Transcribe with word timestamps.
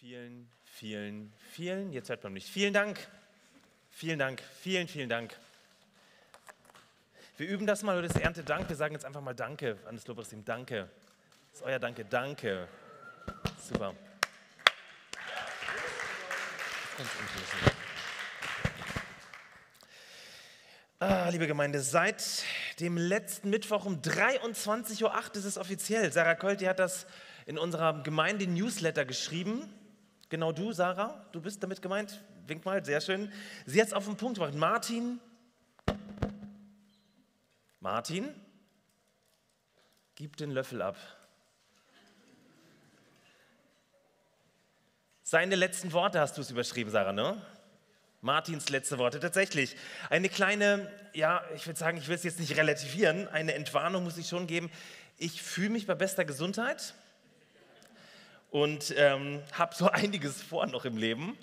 Vielen, 0.00 0.50
vielen, 0.62 1.32
vielen, 1.52 1.90
jetzt 1.90 2.10
hört 2.10 2.22
man 2.22 2.34
mich. 2.34 2.44
Vielen 2.44 2.74
Dank. 2.74 2.98
Vielen 3.90 4.18
Dank. 4.18 4.42
Vielen, 4.60 4.88
vielen 4.88 5.08
Dank. 5.08 5.34
Wir 7.38 7.48
üben 7.48 7.66
das 7.66 7.82
mal, 7.82 8.02
das 8.02 8.14
ist 8.14 8.20
Erntedank. 8.20 8.68
Wir 8.68 8.76
sagen 8.76 8.92
jetzt 8.92 9.06
einfach 9.06 9.22
mal 9.22 9.34
Danke 9.34 9.78
an 9.86 9.96
das 9.96 10.06
Lobpreisteam. 10.06 10.44
Danke. 10.44 10.90
Das 11.50 11.60
ist 11.60 11.66
euer 11.66 11.78
Danke. 11.78 12.04
Danke. 12.04 12.68
Super. 13.58 13.94
Ah, 20.98 21.30
liebe 21.30 21.46
Gemeinde, 21.46 21.80
seit 21.80 22.44
dem 22.80 22.98
letzten 22.98 23.48
Mittwoch 23.48 23.86
um 23.86 24.02
23.08 24.02 25.02
Uhr 25.02 25.36
ist 25.36 25.44
es 25.46 25.56
offiziell. 25.56 26.12
Sarah 26.12 26.34
Kolti 26.34 26.66
hat 26.66 26.80
das 26.80 27.06
in 27.46 27.56
unserer 27.56 28.02
Gemeinde-Newsletter 28.02 29.06
geschrieben. 29.06 29.72
Genau 30.28 30.50
du, 30.50 30.72
Sarah, 30.72 31.24
du 31.32 31.40
bist 31.40 31.62
damit 31.62 31.80
gemeint. 31.80 32.20
Wink 32.46 32.64
mal, 32.64 32.84
sehr 32.84 33.00
schön. 33.00 33.32
Sie 33.64 33.80
hat 33.80 33.88
es 33.88 33.92
auf 33.92 34.06
den 34.06 34.16
Punkt 34.16 34.38
gebracht. 34.38 34.54
Martin, 34.54 35.20
Martin, 37.80 38.34
gib 40.16 40.36
den 40.36 40.50
Löffel 40.50 40.82
ab. 40.82 40.96
Seine 45.22 45.54
letzten 45.56 45.92
Worte 45.92 46.20
hast 46.20 46.36
du 46.36 46.40
es 46.40 46.50
überschrieben, 46.50 46.90
Sarah, 46.90 47.12
ne? 47.12 47.40
Martins 48.20 48.68
letzte 48.70 48.98
Worte. 48.98 49.20
Tatsächlich. 49.20 49.76
Eine 50.10 50.28
kleine, 50.28 50.90
ja, 51.14 51.44
ich 51.54 51.66
würde 51.66 51.78
sagen, 51.78 51.98
ich 51.98 52.08
will 52.08 52.16
es 52.16 52.24
jetzt 52.24 52.40
nicht 52.40 52.56
relativieren, 52.56 53.28
eine 53.28 53.54
Entwarnung 53.54 54.02
muss 54.02 54.18
ich 54.18 54.28
schon 54.28 54.46
geben. 54.48 54.70
Ich 55.16 55.42
fühle 55.42 55.70
mich 55.70 55.86
bei 55.86 55.94
bester 55.94 56.24
Gesundheit 56.24 56.94
und 58.50 58.94
ähm, 58.96 59.42
habe 59.52 59.74
so 59.74 59.88
einiges 59.90 60.42
vor 60.42 60.66
noch 60.66 60.84
im 60.84 60.96
Leben. 60.96 61.36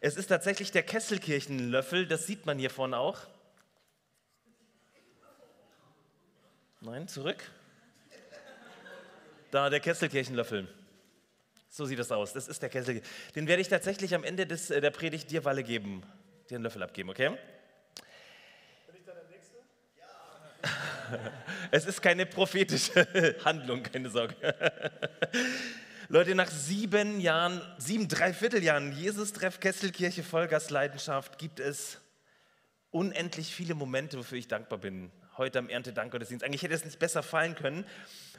Es 0.00 0.16
ist 0.16 0.26
tatsächlich 0.26 0.72
der 0.72 0.82
Kesselkirchenlöffel, 0.82 2.06
das 2.06 2.26
sieht 2.26 2.44
man 2.46 2.58
hier 2.58 2.70
vorne 2.70 2.98
auch. 2.98 3.18
Nein, 6.80 7.06
zurück. 7.06 7.44
Da, 9.52 9.70
der 9.70 9.78
Kesselkirchenlöffel. 9.78 10.66
So 11.68 11.84
sieht 11.84 11.98
das 11.98 12.10
aus. 12.10 12.32
Das 12.32 12.48
ist 12.48 12.60
der 12.60 12.68
Kessel. 12.68 13.00
Den 13.34 13.46
werde 13.46 13.62
ich 13.62 13.68
tatsächlich 13.68 14.14
am 14.14 14.24
Ende 14.24 14.46
des, 14.46 14.70
äh, 14.70 14.80
der 14.80 14.90
Predigt 14.90 15.30
dir 15.30 15.44
Walle 15.44 15.62
geben, 15.62 16.02
dir 16.50 16.56
einen 16.56 16.64
Löffel 16.64 16.82
abgeben, 16.82 17.10
okay? 17.10 17.28
Bin 17.28 18.96
ich 18.96 19.04
dann 19.04 19.14
der 19.14 19.28
Nächste? 19.28 19.56
Ja. 19.98 21.32
es 21.70 21.86
ist 21.86 22.02
keine 22.02 22.26
prophetische 22.26 23.36
Handlung, 23.44 23.82
keine 23.84 24.10
Sorge. 24.10 24.34
Leute, 26.08 26.34
nach 26.34 26.50
sieben 26.50 27.20
Jahren, 27.20 27.60
sieben 27.78 28.08
Dreivierteljahren 28.08 28.92
Jesus-Treff 28.92 29.60
Kesselkirche 29.60 30.24
Vollgastleidenschaft 30.24 31.38
gibt 31.38 31.60
es 31.60 31.98
unendlich 32.90 33.54
viele 33.54 33.74
Momente, 33.74 34.18
wofür 34.18 34.36
ich 34.36 34.48
dankbar 34.48 34.78
bin. 34.78 35.12
Heute 35.36 35.60
am 35.60 35.68
Erntedankgottesdienst. 35.68 36.44
Eigentlich 36.44 36.62
hätte 36.62 36.74
es 36.74 36.84
nicht 36.84 36.98
besser 36.98 37.22
fallen 37.22 37.54
können. 37.54 37.86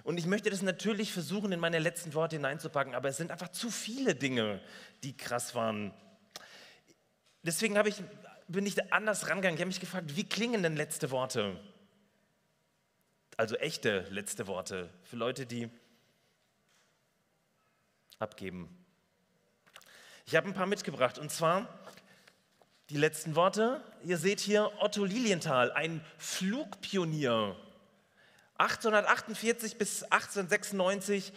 Und 0.03 0.17
ich 0.17 0.25
möchte 0.25 0.49
das 0.49 0.61
natürlich 0.61 1.13
versuchen, 1.13 1.53
in 1.53 1.59
meine 1.59 1.79
letzten 1.79 2.13
Worte 2.13 2.35
hineinzupacken, 2.35 2.93
aber 2.93 3.09
es 3.09 3.17
sind 3.17 3.31
einfach 3.31 3.49
zu 3.49 3.71
viele 3.71 4.13
Dinge, 4.13 4.59
die 5.03 5.15
krass 5.15 5.55
waren. 5.55 5.93
Deswegen 7.43 7.77
ich, 7.87 8.03
bin 8.49 8.65
ich 8.65 8.91
anders 8.91 9.29
rangegangen. 9.29 9.55
Ich 9.55 9.61
habe 9.61 9.69
mich 9.69 9.79
gefragt, 9.79 10.17
wie 10.17 10.25
klingen 10.25 10.63
denn 10.63 10.75
letzte 10.75 11.11
Worte? 11.11 11.57
Also 13.37 13.55
echte 13.55 14.05
letzte 14.11 14.47
Worte 14.47 14.89
für 15.03 15.15
Leute, 15.15 15.45
die 15.45 15.69
abgeben. 18.19 18.85
Ich 20.25 20.35
habe 20.35 20.47
ein 20.47 20.53
paar 20.53 20.65
mitgebracht 20.65 21.19
und 21.19 21.31
zwar 21.31 21.67
die 22.89 22.97
letzten 22.97 23.35
Worte. 23.35 23.83
Ihr 24.03 24.17
seht 24.17 24.39
hier 24.39 24.71
Otto 24.79 25.05
Lilienthal, 25.05 25.71
ein 25.71 26.03
Flugpionier 26.17 27.55
1848 28.57 29.77
bis 29.77 30.03
1896, 30.03 31.33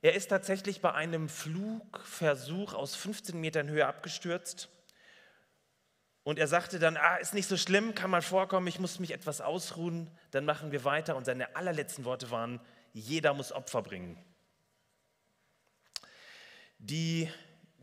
er 0.00 0.14
ist 0.14 0.28
tatsächlich 0.28 0.80
bei 0.80 0.92
einem 0.92 1.28
Flugversuch 1.28 2.74
aus 2.74 2.94
15 2.94 3.40
Metern 3.40 3.68
Höhe 3.68 3.86
abgestürzt. 3.86 4.68
Und 6.22 6.38
er 6.38 6.46
sagte 6.46 6.78
dann, 6.78 6.96
ah, 6.96 7.16
ist 7.16 7.34
nicht 7.34 7.48
so 7.48 7.56
schlimm, 7.56 7.94
kann 7.94 8.10
mal 8.10 8.22
vorkommen, 8.22 8.66
ich 8.66 8.78
muss 8.78 9.00
mich 9.00 9.12
etwas 9.12 9.40
ausruhen, 9.40 10.10
dann 10.30 10.44
machen 10.44 10.72
wir 10.72 10.84
weiter. 10.84 11.16
Und 11.16 11.24
seine 11.24 11.56
allerletzten 11.56 12.04
Worte 12.04 12.30
waren, 12.30 12.60
jeder 12.92 13.34
muss 13.34 13.50
Opfer 13.50 13.82
bringen. 13.82 14.22
Die 16.78 17.28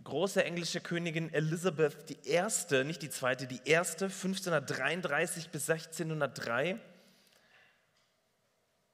große 0.04 0.44
englische 0.44 0.80
Königin 0.80 1.34
Elizabeth 1.34 2.12
I., 2.26 2.84
nicht 2.84 3.02
die 3.02 3.10
zweite, 3.10 3.48
die 3.48 3.62
erste, 3.66 4.06
1533 4.06 5.50
bis 5.50 5.70
1603, 5.70 6.80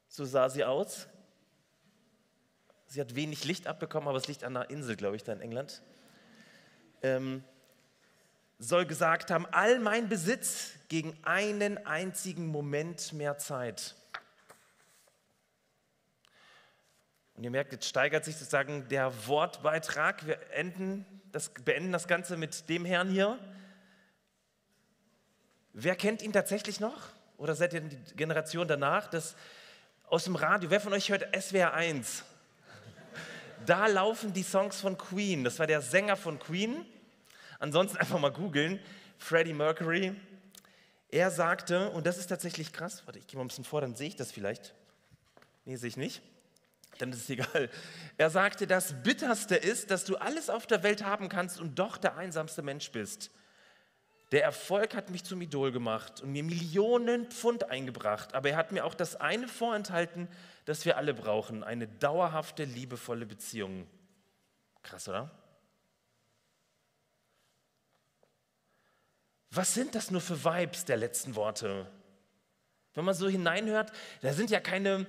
so 0.08 0.26
sah 0.26 0.50
sie 0.50 0.64
aus. 0.64 1.08
Sie 2.88 3.00
hat 3.00 3.16
wenig 3.16 3.46
Licht 3.46 3.68
abbekommen, 3.68 4.10
aber 4.10 4.18
es 4.18 4.28
liegt 4.28 4.44
an 4.44 4.58
einer 4.58 4.70
Insel, 4.70 4.96
glaube 4.96 5.16
ich, 5.16 5.24
da 5.24 5.32
in 5.32 5.42
England. 5.42 5.82
Ähm, 7.04 7.44
soll 8.60 8.86
gesagt 8.86 9.32
haben, 9.32 9.46
all 9.48 9.80
mein 9.80 10.10
Besitz 10.10 10.72
gegen 10.88 11.18
einen 11.24 11.86
einzigen 11.86 12.48
Moment 12.48 13.14
mehr 13.14 13.38
Zeit. 13.38 13.96
Und 17.42 17.46
ihr 17.46 17.50
merkt, 17.50 17.72
jetzt 17.72 17.88
steigert 17.88 18.24
sich 18.24 18.36
sozusagen 18.36 18.88
der 18.90 19.12
Wortbeitrag. 19.26 20.28
Wir 20.28 20.38
enden 20.52 21.08
das, 21.32 21.50
beenden 21.50 21.92
das 21.92 22.08
Ganze 22.08 22.38
mit 22.38 22.70
dem 22.70 22.86
Herrn 22.86 23.10
hier. 23.10 23.40
Wer 25.74 25.96
kennt 25.96 26.22
ihn 26.22 26.34
tatsächlich 26.34 26.80
noch? 26.80 27.02
Oder 27.38 27.56
seid 27.56 27.74
ihr 27.74 27.82
die 27.82 27.98
Generation 28.16 28.68
danach? 28.68 29.08
Das 29.08 29.36
aus 30.06 30.26
dem 30.26 30.36
Radio. 30.36 30.70
Wer 30.70 30.80
von 30.80 30.94
euch 30.94 31.10
hört 31.10 31.36
SWR 31.36 31.74
1? 31.74 32.26
Da 33.66 33.88
laufen 33.88 34.34
die 34.34 34.44
Songs 34.44 34.80
von 34.80 34.96
Queen. 34.96 35.44
Das 35.44 35.58
war 35.58 35.66
der 35.66 35.82
Sänger 35.82 36.18
von 36.18 36.38
Queen. 36.38 36.86
Ansonsten 37.58 37.98
einfach 37.98 38.20
mal 38.20 38.32
googeln. 38.32 38.80
Freddie 39.18 39.54
Mercury. 39.54 40.16
Er 41.10 41.32
sagte, 41.32 41.90
und 41.90 42.06
das 42.06 42.20
ist 42.20 42.28
tatsächlich 42.28 42.72
krass, 42.72 43.02
warte, 43.06 43.18
ich 43.18 43.26
gehe 43.26 43.40
mal 43.40 43.46
ein 43.46 43.48
bisschen 43.48 43.64
vor, 43.64 43.82
dann 43.82 43.96
sehe 43.96 44.10
ich 44.10 44.16
das 44.16 44.32
vielleicht. 44.32 44.76
Nee, 45.66 45.78
sehe 45.78 45.90
ich 45.90 45.98
nicht. 45.98 46.22
Dann 47.02 47.12
ist 47.12 47.24
es 47.24 47.30
egal. 47.32 47.70
Er 48.18 48.30
sagte, 48.30 48.68
das 48.68 48.94
Bitterste 49.02 49.56
ist, 49.56 49.90
dass 49.90 50.06
du 50.06 50.18
alles 50.18 50.52
auf 50.52 50.68
der 50.68 50.84
Welt 50.84 51.04
haben 51.04 51.30
kannst 51.30 51.60
und 51.60 51.80
doch 51.80 51.98
der 51.98 52.16
einsamste 52.16 52.62
Mensch 52.62 52.92
bist. 52.92 53.32
Der 54.32 54.44
Erfolg 54.44 54.96
hat 54.96 55.10
mich 55.10 55.24
zum 55.24 55.42
Idol 55.42 55.72
gemacht 55.72 56.22
und 56.22 56.32
mir 56.32 56.44
Millionen 56.44 57.26
Pfund 57.32 57.70
eingebracht, 57.72 58.36
aber 58.36 58.52
er 58.52 58.56
hat 58.56 58.72
mir 58.72 58.86
auch 58.86 58.94
das 58.94 59.16
eine 59.16 59.48
vorenthalten, 59.48 60.28
das 60.66 60.86
wir 60.86 60.96
alle 60.96 61.16
brauchen, 61.16 61.64
eine 61.64 61.88
dauerhafte, 61.88 62.66
liebevolle 62.66 63.26
Beziehung. 63.26 63.88
Krass, 64.84 65.10
oder? 65.10 65.32
Was 69.50 69.74
sind 69.74 69.96
das 69.96 70.12
nur 70.12 70.22
für 70.22 70.46
Vibes 70.46 70.86
der 70.86 70.98
letzten 70.98 71.36
Worte? 71.36 71.92
Wenn 72.94 73.06
man 73.06 73.16
so 73.16 73.28
hineinhört, 73.28 73.92
da 74.22 74.34
sind 74.34 74.52
ja 74.52 74.60
keine 74.60 75.08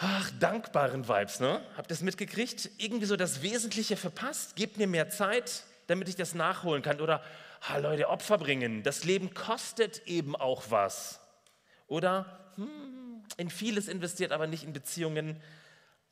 ach, 0.00 0.30
dankbaren 0.40 1.06
Vibes, 1.06 1.40
ne? 1.40 1.60
Habt 1.76 1.90
ihr 1.90 1.94
das 1.94 2.00
mitgekriegt? 2.00 2.70
Irgendwie 2.78 3.04
so 3.04 3.16
das 3.16 3.42
Wesentliche 3.42 3.96
verpasst, 3.96 4.56
gebt 4.56 4.78
mir 4.78 4.86
mehr 4.86 5.10
Zeit, 5.10 5.64
damit 5.86 6.08
ich 6.08 6.16
das 6.16 6.34
nachholen 6.34 6.82
kann. 6.82 7.00
Oder 7.00 7.22
ha, 7.68 7.76
Leute, 7.76 8.08
Opfer 8.08 8.38
bringen, 8.38 8.82
das 8.82 9.04
Leben 9.04 9.34
kostet 9.34 10.06
eben 10.06 10.34
auch 10.34 10.64
was. 10.70 11.20
Oder 11.86 12.52
hm, 12.56 13.24
in 13.36 13.50
vieles 13.50 13.88
investiert, 13.88 14.32
aber 14.32 14.46
nicht 14.46 14.64
in 14.64 14.72
Beziehungen. 14.72 15.40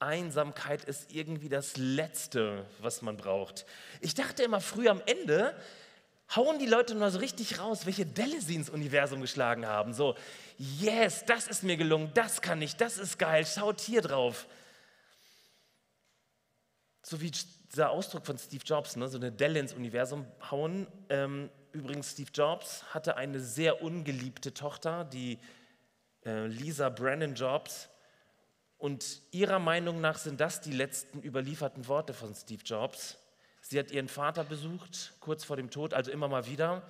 Einsamkeit 0.01 0.85
ist 0.85 1.13
irgendwie 1.13 1.49
das 1.49 1.77
Letzte, 1.77 2.67
was 2.81 3.03
man 3.03 3.17
braucht. 3.17 3.65
Ich 4.01 4.15
dachte 4.15 4.43
immer 4.43 4.61
früher 4.61 4.91
am 4.91 5.03
Ende, 5.07 5.57
hauen 6.35 6.59
die 6.59 6.67
Leute 6.67 6.95
mal 6.95 7.11
so 7.11 7.19
richtig 7.19 7.59
raus, 7.59 7.87
welche 7.87 8.05
Delle 8.07 8.41
sie 8.41 8.55
ins 8.55 8.71
Universum 8.71 9.21
geschlagen 9.21 9.67
haben. 9.67 9.95
So, 9.95 10.15
yes, 10.59 11.25
das 11.27 11.47
ist 11.47 11.63
mir 11.63 11.77
gelungen, 11.77 12.11
das 12.15 12.41
kann 12.41 12.61
ich, 12.61 12.77
das 12.77 12.99
ist 12.99 13.19
geil, 13.19 13.47
schaut 13.47 13.81
hier 13.81 14.03
drauf. 14.03 14.47
So 17.03 17.21
wie 17.21 17.31
dieser 17.31 17.91
Ausdruck 17.91 18.27
von 18.27 18.39
Steve 18.39 18.65
Jobs, 18.65 18.97
ne, 18.97 19.09
so 19.09 19.17
eine 19.17 19.33
Delle 19.33 19.61
ins 19.61 19.73
Universum 19.73 20.27
hauen. 20.51 20.87
Ähm, 21.09 21.51
übrigens, 21.73 22.13
Steve 22.13 22.31
Jobs 22.33 22.85
hatte 22.93 23.17
eine 23.17 23.41
sehr 23.41 23.83
ungeliebte 23.83 24.53
Tochter, 24.53 25.05
die 25.05 25.39
äh, 26.27 26.47
Lisa 26.47 26.91
Brennan 26.91 27.35
Jobs. 27.35 27.89
Und 28.77 29.23
ihrer 29.33 29.59
Meinung 29.59 30.01
nach 30.01 30.19
sind 30.19 30.41
das 30.41 30.61
die 30.61 30.73
letzten 30.73 31.23
überlieferten 31.23 31.89
Worte 31.89 32.15
von 32.15 32.35
Steve 32.35 32.63
Jobs. 32.65 33.19
Sie 33.69 33.79
hat 33.79 33.91
ihren 33.91 34.09
Vater 34.09 34.45
besucht, 34.45 35.13
kurz 35.21 35.45
vor 35.45 35.59
dem 35.59 35.69
Tod, 35.69 35.93
also 35.93 36.11
immer 36.11 36.27
mal 36.27 36.47
wieder, 36.47 36.83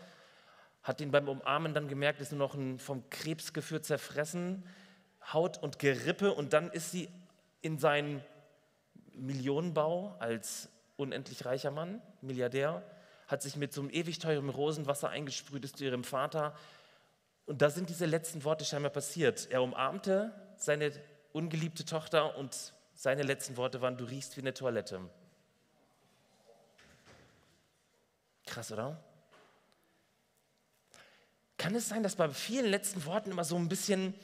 hat 0.84 1.00
ihn 1.00 1.10
beim 1.10 1.28
Umarmen 1.28 1.75
dann 1.75 1.88
gemerkt, 1.88 2.20
ist 2.20 2.30
nur 2.30 2.38
noch 2.38 2.54
ein 2.54 2.78
vom 2.78 3.10
Krebsgefühl 3.10 3.82
zerfressen, 3.82 4.64
Haut 5.32 5.60
und 5.60 5.80
Gerippe 5.80 6.32
und 6.32 6.52
dann 6.52 6.70
ist 6.70 6.92
sie 6.92 7.08
in 7.62 7.78
seinen 7.78 8.22
Millionenbau 9.12 10.14
als 10.20 10.69
unendlich 10.96 11.44
reicher 11.44 11.72
Mann, 11.72 12.00
Milliardär, 12.20 12.84
hat 13.26 13.42
sich 13.42 13.56
mit 13.56 13.72
so 13.72 13.81
einem 13.81 13.90
ewig 13.90 14.20
teuren 14.20 14.48
Rosenwasser 14.48 15.08
eingesprüht, 15.08 15.64
ist 15.64 15.78
zu 15.78 15.84
ihrem 15.84 16.04
Vater. 16.04 16.54
Und 17.44 17.60
da 17.60 17.70
sind 17.70 17.88
diese 17.88 18.06
letzten 18.06 18.44
Worte 18.44 18.64
scheinbar 18.64 18.92
passiert. 18.92 19.50
Er 19.50 19.64
umarmte 19.64 20.32
seine 20.56 20.92
ungeliebte 21.32 21.84
Tochter 21.84 22.38
und 22.38 22.72
seine 22.94 23.24
letzten 23.24 23.56
Worte 23.56 23.81
waren, 23.81 23.96
du 23.96 24.04
riechst 24.04 24.36
wie 24.36 24.42
eine 24.42 24.54
Toilette. 24.54 25.00
Krass, 28.58 28.72
oder? 28.72 29.00
Kann 31.58 31.76
es 31.76 31.88
sein, 31.88 32.02
dass 32.02 32.16
bei 32.16 32.28
vielen 32.31 32.66
letzten 32.66 33.05
Worten 33.05 33.31
immer 33.31 33.44
so 33.44 33.55
ein 33.55 33.69
bisschen 33.69 34.14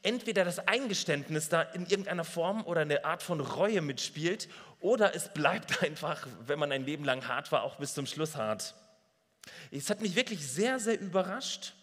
entweder 0.00 0.46
das 0.46 0.66
Eingeständnis 0.66 1.50
da 1.50 1.60
in 1.60 1.84
irgendeiner 1.84 2.24
Form 2.24 2.64
oder 2.64 2.80
eine 2.80 3.04
Art 3.04 3.22
von 3.22 3.40
Reue 3.40 3.82
mitspielt 3.82 4.48
oder 4.80 5.14
es 5.14 5.28
bleibt 5.34 5.82
einfach, 5.82 6.26
wenn 6.46 6.58
man 6.58 6.72
ein 6.72 6.86
Leben 6.86 7.04
lang 7.04 7.28
hart 7.28 7.52
war, 7.52 7.64
auch 7.64 7.76
bis 7.76 7.92
zum 7.92 8.06
Schluss 8.06 8.34
hart. 8.34 8.74
Es 9.70 9.90
hat 9.90 10.00
mich 10.00 10.16
wirklich 10.16 10.48
sehr, 10.50 10.80
sehr 10.80 10.98
überrascht, 10.98 11.74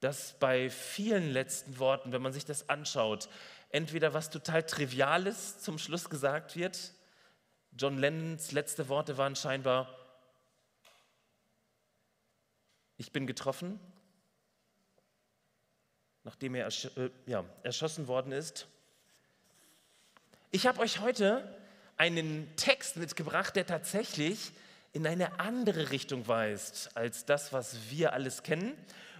dass 0.00 0.34
bei 0.38 0.68
vielen 0.68 1.30
letzten 1.30 1.78
Worten, 1.78 2.12
wenn 2.12 2.20
man 2.20 2.34
sich 2.34 2.44
das 2.44 2.68
anschaut, 2.68 3.30
entweder 3.70 4.12
was 4.12 4.28
total 4.28 4.64
Triviales 4.64 5.62
zum 5.62 5.78
Schluss 5.78 6.10
gesagt 6.10 6.56
wird. 6.56 6.92
John 7.72 7.96
Lennons 7.96 8.52
letzte 8.52 8.90
Worte 8.90 9.16
waren 9.16 9.34
scheinbar, 9.34 9.95
ich 12.96 13.12
bin 13.12 13.26
getroffen, 13.26 13.78
nachdem 16.24 16.54
er 16.54 16.64
ersch 16.64 16.86
äh, 16.96 17.10
ja, 17.26 17.44
erschossen 17.62 18.08
worden 18.08 18.32
ist. 18.32 18.66
Ich 20.50 20.66
habe 20.66 20.80
euch 20.80 21.00
heute 21.00 21.56
einen 21.96 22.54
Text 22.56 22.96
mitgebracht, 22.96 23.56
der 23.56 23.66
tatsächlich 23.66 24.52
in 24.92 25.06
eine 25.06 25.38
andere 25.38 25.90
Richtung 25.90 26.26
weist 26.26 26.96
als 26.96 27.24
das, 27.26 27.52
was 27.52 27.90
wir 27.90 28.12
alles 28.12 28.42
kennen. 28.42 28.72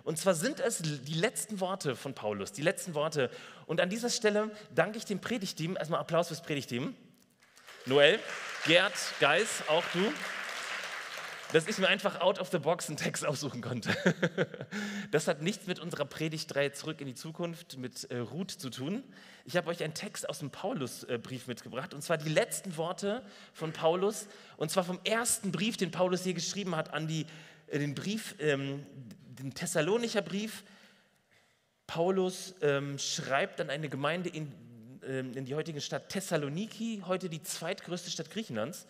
Und 0.05 0.19
zwar 0.19 0.35
sind 0.35 0.61
es 0.61 0.79
die 0.79 1.15
letzten 1.15 1.61
Worte 1.61 1.97
von 1.97 2.15
Paulus, 2.15 2.53
die 2.53 2.63
letzten 2.63 2.95
Worte. 2.95 3.31
Und 3.67 3.81
an 3.81 3.91
dieser 3.91 4.09
Stelle 4.09 4.51
danke 4.75 4.99
ich 4.99 5.05
dem 5.05 5.21
Predigteam. 5.21 5.77
Erstmal 5.77 6.01
Applaus 6.01 6.29
fürs 6.29 6.43
Predigteam. 6.43 6.95
Noel, 7.87 8.21
Gerd, 8.65 8.95
Geis, 9.21 9.63
auch 9.69 9.85
du 9.93 10.13
dass 11.53 11.69
ich 11.69 11.79
mir 11.79 11.89
einfach 11.89 12.21
out 12.21 12.39
of 12.39 12.51
the 12.51 12.59
box 12.59 12.89
einen 12.89 12.97
Text 12.97 13.25
aussuchen 13.25 13.61
konnte. 13.61 13.95
Das 15.13 15.29
hat 15.29 15.41
nichts 15.41 15.67
mit 15.67 15.79
unserer 15.79 16.05
Predigtreihe 16.05 16.73
zurück 16.73 17.01
in 17.01 17.07
die 17.07 17.15
Zukunft 17.15 17.79
mit 17.79 18.11
äh, 18.11 18.19
Ruth 18.19 18.51
zu 18.51 18.71
tun. 18.71 19.05
Ich 19.45 19.57
habe 19.57 19.69
euch 19.69 19.83
einen 19.83 19.95
Text 19.95 20.29
aus 20.29 20.41
dem 20.41 20.51
Paulusbrief 20.51 21.47
mitgebracht 21.47 21.95
und 21.95 22.03
zwar 22.03 22.19
die 22.19 22.29
letzten 22.29 22.77
Worte 22.77 23.23
von 23.53 23.73
Paulus 23.73 24.27
und 24.57 24.71
zwar 24.71 24.85
vom 24.85 24.99
ersten 25.05 25.53
Brief, 25.53 25.77
den 25.77 25.93
Paulus 25.93 26.25
hier 26.25 26.35
geschrieben 26.35 26.75
hat 26.75 26.93
an 26.93 27.07
die, 27.07 27.27
äh, 27.69 27.79
den 27.79 27.95
Brief, 27.95 28.35
ähm, 28.41 28.85
den 29.39 29.55
Thessalonicher 29.55 30.23
Brief. 30.23 30.65
Paulus 31.87 32.55
ähm, 32.63 32.99
schreibt 32.99 33.61
an 33.61 33.71
eine 33.71 33.89
Gemeinde 33.89 34.29
in, 34.29 34.53
ähm, 35.07 35.35
in 35.35 35.45
die 35.45 35.55
heutige 35.55 35.81
Stadt 35.81 36.09
Thessaloniki, 36.09 37.05
heute 37.07 37.29
die 37.29 37.43
zweitgrößte 37.43 38.11
Stadt 38.11 38.31
Griechenlands. 38.31 38.87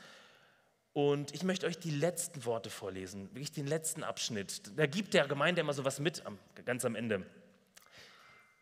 Und 0.96 1.34
ich 1.34 1.42
möchte 1.42 1.66
euch 1.66 1.78
die 1.78 1.90
letzten 1.90 2.46
Worte 2.46 2.70
vorlesen, 2.70 3.28
wirklich 3.34 3.52
den 3.52 3.66
letzten 3.66 4.02
Abschnitt. 4.02 4.62
Da 4.78 4.86
gibt 4.86 5.12
der 5.12 5.28
Gemeinde 5.28 5.60
immer 5.60 5.74
so 5.74 5.84
was 5.84 6.00
mit, 6.00 6.22
ganz 6.64 6.86
am 6.86 6.94
Ende. 6.94 7.26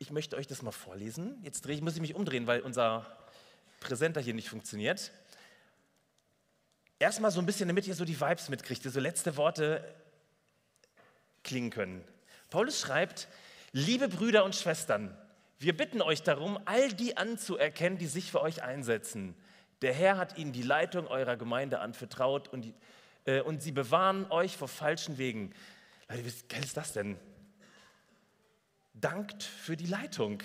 Ich 0.01 0.11
möchte 0.11 0.37
euch 0.37 0.49
das 0.49 0.61
mal 0.61 0.73
vorlesen. 0.73 1.39
Jetzt 1.45 1.65
drehe 1.65 1.77
ich, 1.77 1.81
muss 1.81 1.95
ich 1.95 2.01
mich 2.01 2.17
umdrehen, 2.17 2.49
weil 2.49 2.63
unser 2.63 3.07
Präsenter 3.79 4.21
hier 4.21 4.35
nicht 4.35 4.49
funktioniert. 4.49 5.13
Erstmal 6.99 7.31
so 7.31 7.39
ein 7.39 7.47
bisschen, 7.47 7.69
damit 7.69 7.87
ihr 7.87 7.95
so 7.95 8.05
die 8.05 8.21
Vibes 8.21 8.49
mitkriegt, 8.49 8.83
so 8.83 8.99
letzte 8.99 9.37
Worte 9.37 9.95
klingen 11.45 11.71
können. 11.71 12.05
Paulus 12.51 12.81
schreibt, 12.81 13.29
liebe 13.71 14.09
Brüder 14.09 14.45
und 14.45 14.57
Schwestern, 14.57 15.17
wir 15.61 15.77
bitten 15.77 16.03
euch 16.03 16.25
darum, 16.25 16.59
all 16.65 16.93
die 16.93 17.17
anzuerkennen, 17.17 17.97
die 17.97 18.09
sich 18.09 18.33
für 18.33 18.43
euch 18.43 18.65
einsetzen 18.65 19.37
der 19.83 19.93
Herr 19.93 20.17
hat 20.17 20.39
ihnen 20.39 20.53
die 20.53 20.63
Leitung 20.63 21.07
eurer 21.07 21.37
Gemeinde 21.37 21.81
anvertraut 21.81 22.49
und, 22.49 22.73
äh, 23.25 23.41
und 23.41 23.63
sie 23.63 23.73
bewahren 23.73 24.31
euch 24.31 24.57
vor 24.57 24.69
falschen 24.69 25.19
Wegen. 25.19 25.53
Leute, 26.09 26.25
wie 26.25 26.33
geil 26.49 26.65
ist 26.65 26.77
das 26.77 26.93
denn? 26.93 27.19
Dankt 28.95 29.43
für 29.43 29.77
die 29.77 29.87
Leitung. 29.87 30.43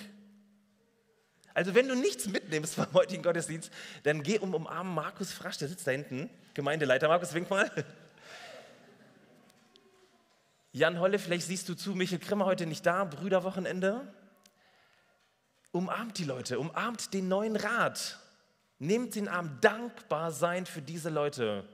Also 1.53 1.75
wenn 1.75 1.87
du 1.87 1.95
nichts 1.95 2.27
mitnimmst 2.27 2.75
vom 2.75 2.91
heutigen 2.93 3.23
Gottesdienst, 3.23 3.71
dann 4.03 4.23
geh 4.23 4.39
um 4.39 4.53
umarmen 4.53 4.93
Markus 4.93 5.33
Frasch, 5.33 5.57
der 5.57 5.67
sitzt 5.67 5.85
da 5.87 5.91
hinten, 5.91 6.29
Gemeindeleiter. 6.53 7.07
Markus, 7.07 7.33
wink 7.33 7.49
mal. 7.49 7.69
Jan 10.71 10.99
Holle, 10.99 11.19
vielleicht 11.19 11.47
siehst 11.47 11.67
du 11.67 11.73
zu, 11.73 11.95
Michael 11.95 12.19
Krimmer 12.19 12.45
heute 12.45 12.65
nicht 12.65 12.85
da, 12.85 13.03
Brüderwochenende. 13.03 14.07
Umarmt 15.71 16.17
die 16.17 16.23
Leute, 16.23 16.59
umarmt 16.59 17.13
den 17.13 17.27
neuen 17.27 17.55
Rat. 17.55 18.19
Nehmt 18.79 19.15
den 19.15 19.27
Arm, 19.27 19.57
dankbar 19.61 20.31
sein 20.31 20.65
für 20.65 20.81
diese 20.81 21.09
Leute, 21.09 21.67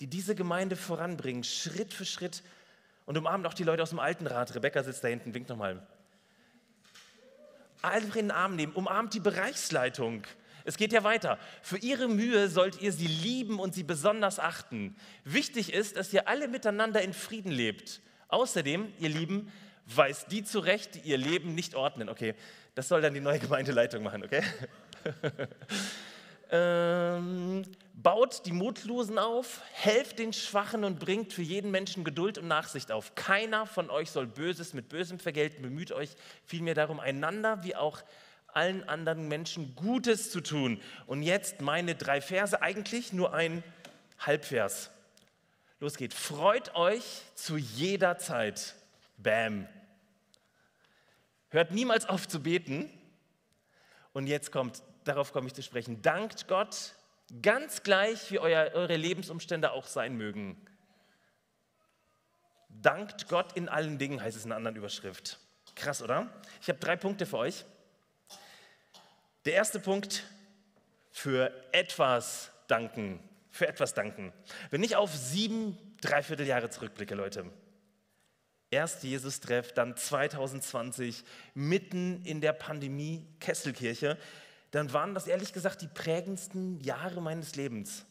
die 0.00 0.08
diese 0.08 0.34
Gemeinde 0.34 0.76
voranbringen, 0.76 1.44
Schritt 1.44 1.94
für 1.94 2.04
Schritt. 2.04 2.42
Und 3.06 3.16
umarmt 3.16 3.46
auch 3.46 3.54
die 3.54 3.64
Leute 3.64 3.82
aus 3.82 3.90
dem 3.90 4.00
alten 4.00 4.26
Rat. 4.26 4.54
Rebecca 4.54 4.82
sitzt 4.82 5.02
da 5.02 5.08
hinten, 5.08 5.32
winkt 5.32 5.48
nochmal. 5.48 5.86
Einfach 7.80 8.16
in 8.16 8.26
den 8.26 8.30
Arm 8.32 8.56
nehmen, 8.56 8.72
umarmt 8.72 9.14
die 9.14 9.20
Bereichsleitung. 9.20 10.24
Es 10.64 10.76
geht 10.76 10.92
ja 10.92 11.04
weiter. 11.04 11.38
Für 11.62 11.78
ihre 11.78 12.08
Mühe 12.08 12.48
sollt 12.48 12.82
ihr 12.82 12.92
sie 12.92 13.06
lieben 13.06 13.60
und 13.60 13.72
sie 13.72 13.84
besonders 13.84 14.38
achten. 14.38 14.96
Wichtig 15.24 15.72
ist, 15.72 15.96
dass 15.96 16.12
ihr 16.12 16.28
alle 16.28 16.48
miteinander 16.48 17.00
in 17.00 17.14
Frieden 17.14 17.52
lebt. 17.52 18.02
Außerdem, 18.28 18.92
ihr 18.98 19.08
Lieben, 19.08 19.50
weist 19.86 20.30
die 20.30 20.44
zurecht, 20.44 20.96
die 20.96 21.00
ihr 21.00 21.16
Leben 21.16 21.54
nicht 21.54 21.74
ordnen. 21.74 22.08
Okay, 22.08 22.34
das 22.74 22.88
soll 22.88 23.00
dann 23.00 23.14
die 23.14 23.20
neue 23.20 23.38
Gemeindeleitung 23.38 24.02
machen, 24.02 24.22
okay? 24.24 24.42
ähm, 26.50 27.64
baut 27.94 28.46
die 28.46 28.52
Mutlosen 28.52 29.18
auf, 29.18 29.60
helft 29.72 30.18
den 30.18 30.32
Schwachen 30.32 30.84
und 30.84 30.98
bringt 30.98 31.32
für 31.32 31.42
jeden 31.42 31.70
Menschen 31.70 32.04
Geduld 32.04 32.38
und 32.38 32.48
Nachsicht 32.48 32.92
auf. 32.92 33.14
Keiner 33.14 33.66
von 33.66 33.90
euch 33.90 34.10
soll 34.10 34.26
Böses 34.26 34.72
mit 34.72 34.88
Bösem 34.88 35.18
vergelten. 35.18 35.62
Bemüht 35.62 35.92
euch 35.92 36.10
vielmehr 36.44 36.74
darum, 36.74 37.00
einander 37.00 37.64
wie 37.64 37.74
auch 37.74 38.02
allen 38.46 38.88
anderen 38.88 39.28
Menschen 39.28 39.74
Gutes 39.74 40.30
zu 40.30 40.40
tun. 40.40 40.80
Und 41.06 41.22
jetzt 41.22 41.60
meine 41.60 41.94
drei 41.94 42.20
Verse, 42.20 42.60
eigentlich 42.62 43.12
nur 43.12 43.34
ein 43.34 43.62
Halbvers. 44.18 44.90
Los 45.80 45.96
geht's. 45.96 46.16
Freut 46.16 46.74
euch 46.74 47.04
zu 47.34 47.56
jeder 47.56 48.18
Zeit. 48.18 48.74
Bam. 49.16 49.68
Hört 51.50 51.72
niemals 51.72 52.08
auf 52.08 52.26
zu 52.26 52.42
beten. 52.42 52.90
Und 54.12 54.26
jetzt 54.26 54.50
kommt 54.50 54.82
darauf 55.08 55.32
komme 55.32 55.48
ich 55.48 55.54
zu 55.54 55.62
sprechen. 55.62 56.02
Dankt 56.02 56.48
Gott, 56.48 56.94
ganz 57.42 57.82
gleich, 57.82 58.30
wie 58.30 58.38
euer, 58.38 58.72
eure 58.74 58.96
Lebensumstände 58.96 59.72
auch 59.72 59.86
sein 59.86 60.16
mögen. 60.16 60.56
Dankt 62.68 63.28
Gott 63.28 63.54
in 63.54 63.68
allen 63.68 63.98
Dingen, 63.98 64.20
heißt 64.20 64.36
es 64.36 64.44
in 64.44 64.52
einer 64.52 64.58
anderen 64.58 64.76
Überschrift. 64.76 65.38
Krass, 65.74 66.02
oder? 66.02 66.28
Ich 66.60 66.68
habe 66.68 66.78
drei 66.78 66.96
Punkte 66.96 67.26
für 67.26 67.38
euch. 67.38 67.64
Der 69.44 69.54
erste 69.54 69.80
Punkt, 69.80 70.24
für 71.10 71.52
etwas 71.72 72.50
danken. 72.68 73.20
Für 73.50 73.66
etwas 73.66 73.94
danken. 73.94 74.32
Wenn 74.70 74.82
ich 74.84 74.94
auf 74.94 75.12
sieben 75.14 75.76
Dreivierteljahre 76.00 76.70
zurückblicke, 76.70 77.14
Leute, 77.14 77.46
erst 78.70 79.02
Jesus-Treff, 79.02 79.72
dann 79.72 79.96
2020, 79.96 81.24
mitten 81.54 82.22
in 82.24 82.40
der 82.40 82.52
Pandemie 82.52 83.26
Kesselkirche, 83.40 84.18
dann 84.70 84.92
waren 84.92 85.14
das 85.14 85.26
ehrlich 85.26 85.52
gesagt 85.52 85.82
die 85.82 85.88
prägendsten 85.88 86.80
Jahre 86.80 87.20
meines 87.20 87.56
Lebens. 87.56 88.04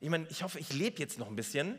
Ich 0.00 0.08
meine, 0.08 0.26
ich 0.30 0.42
hoffe, 0.42 0.58
ich 0.58 0.72
lebe 0.72 0.98
jetzt 0.98 1.18
noch 1.18 1.28
ein 1.28 1.36
bisschen, 1.36 1.78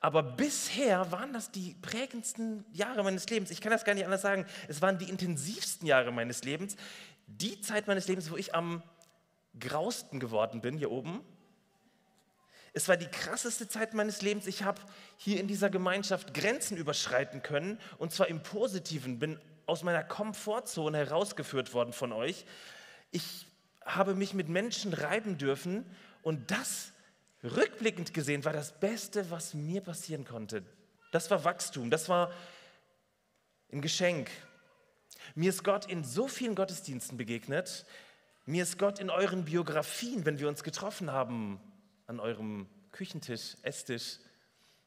aber 0.00 0.22
bisher 0.22 1.10
waren 1.12 1.32
das 1.32 1.50
die 1.50 1.76
prägendsten 1.80 2.64
Jahre 2.72 3.02
meines 3.02 3.28
Lebens. 3.28 3.50
Ich 3.50 3.60
kann 3.60 3.72
das 3.72 3.84
gar 3.84 3.94
nicht 3.94 4.04
anders 4.04 4.22
sagen. 4.22 4.46
Es 4.68 4.82
waren 4.82 4.98
die 4.98 5.08
intensivsten 5.08 5.86
Jahre 5.86 6.12
meines 6.12 6.44
Lebens. 6.44 6.76
Die 7.26 7.60
Zeit 7.60 7.86
meines 7.86 8.06
Lebens, 8.08 8.30
wo 8.30 8.36
ich 8.36 8.54
am 8.54 8.82
grausten 9.58 10.20
geworden 10.20 10.60
bin, 10.60 10.76
hier 10.76 10.90
oben. 10.90 11.20
Es 12.74 12.88
war 12.88 12.96
die 12.96 13.06
krasseste 13.06 13.68
Zeit 13.68 13.94
meines 13.94 14.20
Lebens. 14.20 14.46
Ich 14.46 14.64
habe 14.64 14.82
hier 15.16 15.40
in 15.40 15.46
dieser 15.46 15.70
Gemeinschaft 15.70 16.34
Grenzen 16.34 16.76
überschreiten 16.76 17.42
können 17.42 17.78
und 17.98 18.12
zwar 18.12 18.28
im 18.28 18.42
Positiven. 18.42 19.20
Bin 19.20 19.38
aus 19.66 19.84
meiner 19.84 20.02
Komfortzone 20.02 20.98
herausgeführt 20.98 21.72
worden 21.72 21.92
von 21.92 22.12
euch 22.12 22.44
ich 23.14 23.46
habe 23.84 24.14
mich 24.14 24.34
mit 24.34 24.48
Menschen 24.48 24.92
reiben 24.92 25.38
dürfen 25.38 25.86
und 26.22 26.50
das 26.50 26.92
rückblickend 27.44 28.12
gesehen 28.12 28.44
war 28.44 28.52
das 28.52 28.78
Beste, 28.80 29.30
was 29.30 29.54
mir 29.54 29.82
passieren 29.82 30.24
konnte. 30.24 30.64
Das 31.12 31.30
war 31.30 31.44
Wachstum, 31.44 31.90
das 31.90 32.08
war 32.08 32.32
ein 33.70 33.80
Geschenk. 33.80 34.30
Mir 35.36 35.50
ist 35.50 35.62
Gott 35.62 35.86
in 35.86 36.02
so 36.02 36.26
vielen 36.26 36.56
Gottesdiensten 36.56 37.16
begegnet. 37.16 37.86
Mir 38.46 38.64
ist 38.64 38.78
Gott 38.78 38.98
in 38.98 39.10
euren 39.10 39.44
Biografien, 39.44 40.24
wenn 40.24 40.40
wir 40.40 40.48
uns 40.48 40.64
getroffen 40.64 41.12
haben, 41.12 41.60
an 42.08 42.18
eurem 42.18 42.68
Küchentisch, 42.90 43.56
Esstisch, 43.62 44.18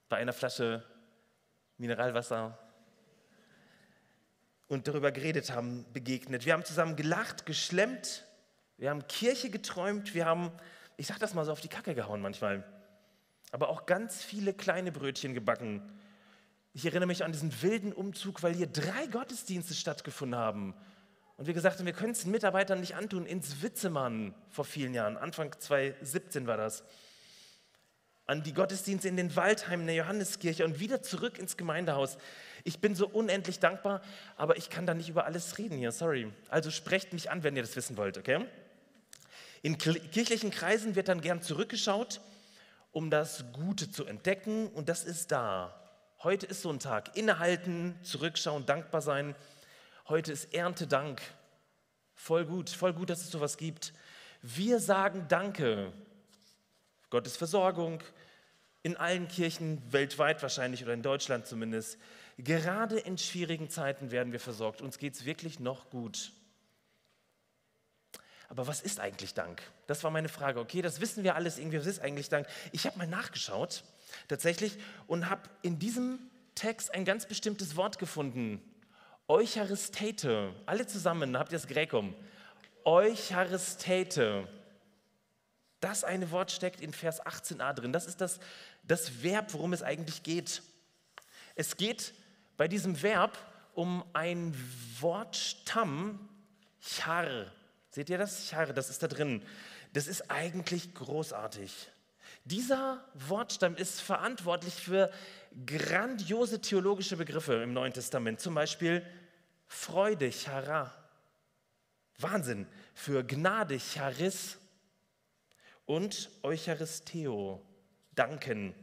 bei 0.09 0.17
einer 0.17 0.33
Flasche 0.33 0.83
Mineralwasser 1.77 2.59
und 4.67 4.87
darüber 4.87 5.11
geredet 5.11 5.51
haben, 5.51 5.85
begegnet. 5.93 6.45
Wir 6.45 6.53
haben 6.53 6.65
zusammen 6.65 6.95
gelacht, 6.95 7.45
geschlemmt, 7.45 8.25
wir 8.77 8.89
haben 8.89 9.07
Kirche 9.07 9.49
geträumt, 9.49 10.13
wir 10.13 10.25
haben, 10.25 10.51
ich 10.97 11.07
sag 11.07 11.19
das 11.19 11.33
mal 11.33 11.45
so, 11.45 11.51
auf 11.51 11.61
die 11.61 11.67
Kacke 11.67 11.95
gehauen 11.95 12.21
manchmal, 12.21 12.63
aber 13.51 13.69
auch 13.69 13.85
ganz 13.85 14.23
viele 14.23 14.53
kleine 14.53 14.91
Brötchen 14.91 15.33
gebacken. 15.33 15.81
Ich 16.73 16.85
erinnere 16.85 17.07
mich 17.07 17.23
an 17.23 17.31
diesen 17.31 17.61
wilden 17.61 17.93
Umzug, 17.93 18.43
weil 18.43 18.53
hier 18.53 18.67
drei 18.67 19.07
Gottesdienste 19.07 19.73
stattgefunden 19.73 20.37
haben. 20.37 20.75
Und 21.37 21.47
wir 21.47 21.53
gesagt 21.53 21.79
haben, 21.79 21.85
wir 21.85 21.93
können 21.93 22.11
es 22.11 22.23
den 22.23 22.31
Mitarbeitern 22.31 22.79
nicht 22.79 22.95
antun, 22.95 23.25
ins 23.25 23.61
Witzemann 23.61 24.33
vor 24.49 24.65
vielen 24.65 24.93
Jahren, 24.93 25.17
Anfang 25.17 25.51
2017 25.57 26.45
war 26.45 26.57
das 26.57 26.83
an 28.27 28.43
die 28.43 28.53
Gottesdienste 28.53 29.07
in 29.07 29.15
den 29.15 29.35
Waldheimen 29.37 29.87
der 29.87 29.95
Johanneskirche 29.95 30.65
und 30.65 30.79
wieder 30.79 31.01
zurück 31.01 31.39
ins 31.39 31.55
Gemeindehaus. 31.55 32.17
Ich 32.65 32.79
bin 32.79 32.93
so 32.93 33.07
unendlich 33.07 33.59
dankbar, 33.59 34.01
aber 34.35 34.57
ich 34.57 34.69
kann 34.69 34.85
da 34.85 34.93
nicht 34.93 35.07
über 35.07 35.25
alles 35.25 35.57
reden 35.57 35.77
hier, 35.77 35.93
sorry. 35.93 36.31
Also 36.49 36.69
sprecht 36.69 37.13
mich 37.13 37.31
an, 37.31 37.43
wenn 37.43 37.55
ihr 37.55 37.61
das 37.61 37.77
wissen 37.77 37.95
wollt, 37.95 38.17
okay? 38.17 38.45
In 39.61 39.77
kirchlichen 39.77 40.51
Kreisen 40.51 40.95
wird 40.95 41.07
dann 41.07 41.21
gern 41.21 41.41
zurückgeschaut, 41.41 42.19
um 42.91 43.09
das 43.09 43.45
Gute 43.53 43.89
zu 43.89 44.05
entdecken 44.05 44.67
und 44.67 44.89
das 44.89 45.05
ist 45.05 45.31
da. 45.31 45.73
Heute 46.21 46.45
ist 46.47 46.61
so 46.61 46.69
ein 46.69 46.79
Tag. 46.79 47.15
Innehalten, 47.15 47.95
zurückschauen, 48.03 48.65
dankbar 48.65 49.01
sein. 49.01 49.35
Heute 50.09 50.33
ist 50.33 50.53
Erntedank. 50.53 51.21
Voll 52.13 52.45
gut, 52.45 52.69
voll 52.69 52.93
gut, 52.93 53.09
dass 53.09 53.21
es 53.21 53.31
sowas 53.31 53.55
gibt. 53.55 53.93
Wir 54.41 54.79
sagen 54.79 55.27
Danke. 55.29 55.93
Gottes 57.09 57.37
Versorgung, 57.37 58.03
in 58.83 58.95
allen 58.97 59.27
Kirchen 59.27 59.81
weltweit 59.91 60.41
wahrscheinlich 60.41 60.83
oder 60.83 60.93
in 60.93 61.01
Deutschland 61.01 61.45
zumindest. 61.45 61.97
Gerade 62.37 62.99
in 62.99 63.17
schwierigen 63.17 63.69
Zeiten 63.69 64.11
werden 64.11 64.31
wir 64.31 64.39
versorgt. 64.39 64.81
Uns 64.81 64.97
geht 64.97 65.15
es 65.15 65.25
wirklich 65.25 65.59
noch 65.59 65.89
gut. 65.89 66.31
Aber 68.49 68.67
was 68.67 68.81
ist 68.81 68.99
eigentlich 68.99 69.33
Dank? 69.33 69.61
Das 69.87 70.03
war 70.03 70.11
meine 70.11 70.29
Frage. 70.29 70.59
Okay, 70.59 70.81
das 70.81 71.01
wissen 71.01 71.23
wir 71.23 71.35
alles 71.35 71.57
irgendwie. 71.57 71.79
Was 71.79 71.85
ist 71.85 71.99
eigentlich 71.99 72.29
Dank? 72.29 72.47
Ich 72.71 72.85
habe 72.85 72.97
mal 72.97 73.07
nachgeschaut 73.07 73.83
tatsächlich 74.27 74.77
und 75.07 75.29
habe 75.29 75.41
in 75.63 75.79
diesem 75.79 76.19
Text 76.55 76.93
ein 76.93 77.03
ganz 77.03 77.25
bestimmtes 77.25 77.75
Wort 77.75 77.99
gefunden. 77.99 78.61
Eucharistete. 79.27 80.53
Alle 80.65 80.87
zusammen, 80.87 81.37
habt 81.37 81.51
ihr 81.51 81.57
das 81.57 81.67
Gräkum? 81.67 82.15
Eucharistete. 82.85 84.47
Das 85.79 86.03
eine 86.03 86.31
Wort 86.31 86.51
steckt 86.51 86.81
in 86.81 86.93
Vers 86.93 87.21
18a 87.23 87.73
drin. 87.73 87.93
Das 87.93 88.07
ist 88.07 88.19
das, 88.21 88.39
das 88.83 89.21
Verb, 89.23 89.53
worum 89.53 89.73
es 89.73 89.83
eigentlich 89.83 90.23
geht. 90.23 90.63
Es 91.55 91.77
geht 91.77 92.13
bei 92.55 92.67
diesem 92.67 93.01
Verb 93.01 93.37
um 93.73 94.03
ein 94.13 94.55
Wortstamm, 94.99 96.27
char. 96.81 97.51
Seht 97.91 98.09
ihr 98.09 98.17
das? 98.17 98.49
Char, 98.49 98.73
das 98.73 98.89
ist 98.89 99.03
da 99.03 99.07
drin. 99.07 99.43
Das 99.93 100.07
ist 100.07 100.31
eigentlich 100.31 100.93
großartig. 100.95 101.71
Dieser 102.43 103.03
Wortstamm 103.13 103.75
ist 103.75 104.01
verantwortlich 104.01 104.73
für 104.73 105.11
grandiose 105.65 106.61
theologische 106.61 107.17
Begriffe 107.17 107.53
im 107.55 107.73
Neuen 107.73 107.93
Testament, 107.93 108.39
zum 108.39 108.55
Beispiel 108.55 109.05
Freude, 109.67 110.31
Chara. 110.31 110.91
Wahnsinn. 112.17 112.67
Für 112.95 113.23
Gnade, 113.23 113.79
Charis 113.79 114.57
und 115.87 116.29
Eucharisteo, 116.43 117.65
danken. 118.13 118.75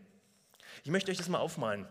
Ich 0.83 0.91
möchte 0.91 1.13
euch 1.13 1.19
das 1.19 1.29
mal 1.29 1.39
aufmalen. 1.39 1.87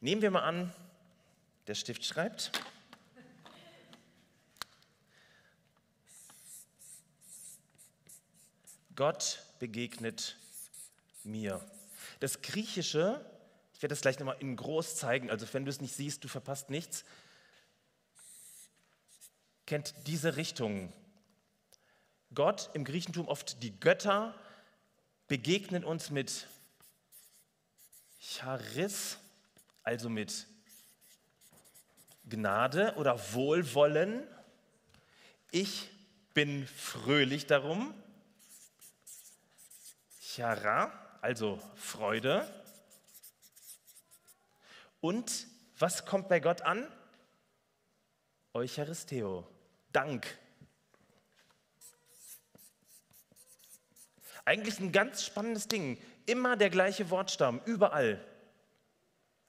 Nehmen 0.00 0.22
wir 0.22 0.30
mal 0.30 0.44
an, 0.44 0.72
der 1.66 1.74
Stift 1.74 2.04
schreibt. 2.04 2.52
Gott 8.94 9.42
begegnet 9.58 10.36
mir. 11.24 11.60
Das 12.20 12.42
Griechische, 12.42 13.24
ich 13.74 13.82
werde 13.82 13.92
das 13.92 14.02
gleich 14.02 14.20
nochmal 14.20 14.36
in 14.38 14.54
groß 14.54 14.96
zeigen, 14.96 15.30
also 15.30 15.46
wenn 15.52 15.64
du 15.64 15.70
es 15.70 15.80
nicht 15.80 15.94
siehst, 15.94 16.22
du 16.22 16.28
verpasst 16.28 16.70
nichts 16.70 17.04
kennt 19.68 19.94
diese 20.06 20.36
Richtung. 20.36 20.90
Gott 22.32 22.70
im 22.72 22.86
Griechentum 22.86 23.28
oft 23.28 23.62
die 23.62 23.78
Götter 23.78 24.34
begegnen 25.26 25.84
uns 25.84 26.08
mit 26.08 26.46
Charis, 28.18 29.18
also 29.82 30.08
mit 30.08 30.46
Gnade 32.24 32.94
oder 32.96 33.34
Wohlwollen. 33.34 34.26
Ich 35.50 35.90
bin 36.32 36.66
fröhlich 36.66 37.46
darum. 37.46 37.92
Chara, 40.18 40.90
also 41.20 41.60
Freude. 41.74 42.50
Und 45.02 45.46
was 45.78 46.06
kommt 46.06 46.30
bei 46.30 46.40
Gott 46.40 46.62
an? 46.62 46.90
Eucharisteo, 48.54 49.46
Dank. 49.98 50.38
Eigentlich 54.44 54.78
ein 54.78 54.92
ganz 54.92 55.24
spannendes 55.24 55.66
Ding. 55.66 56.00
Immer 56.24 56.56
der 56.56 56.70
gleiche 56.70 57.10
Wortstamm, 57.10 57.60
überall. 57.64 58.24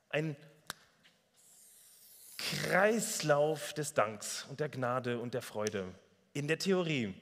Ein 0.10 0.36
Kreislauf 2.40 3.74
des 3.74 3.94
Danks 3.94 4.48
und 4.50 4.60
der 4.60 4.70
Gnade 4.70 5.20
und 5.20 5.36
der 5.36 5.44
Freude. 5.44 5.94
In 6.34 6.48
der 6.48 6.58
Theorie. 6.58 7.14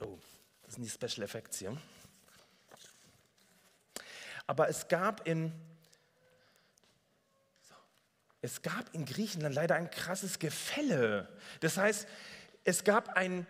Oh, 0.00 0.18
das 0.62 0.76
sind 0.76 0.84
die 0.84 0.88
Special 0.88 1.24
Effects 1.26 1.58
hier. 1.58 1.76
Aber 4.50 4.68
es 4.68 4.88
gab 4.88 5.28
in, 5.28 5.52
es 8.40 8.62
gab 8.62 8.92
in 8.92 9.04
Griechenland 9.04 9.54
leider 9.54 9.76
ein 9.76 9.92
krasses 9.92 10.40
Gefälle. 10.40 11.28
Das 11.60 11.76
heißt, 11.76 12.08
es 12.64 12.82
gab 12.82 13.10
einen, 13.10 13.46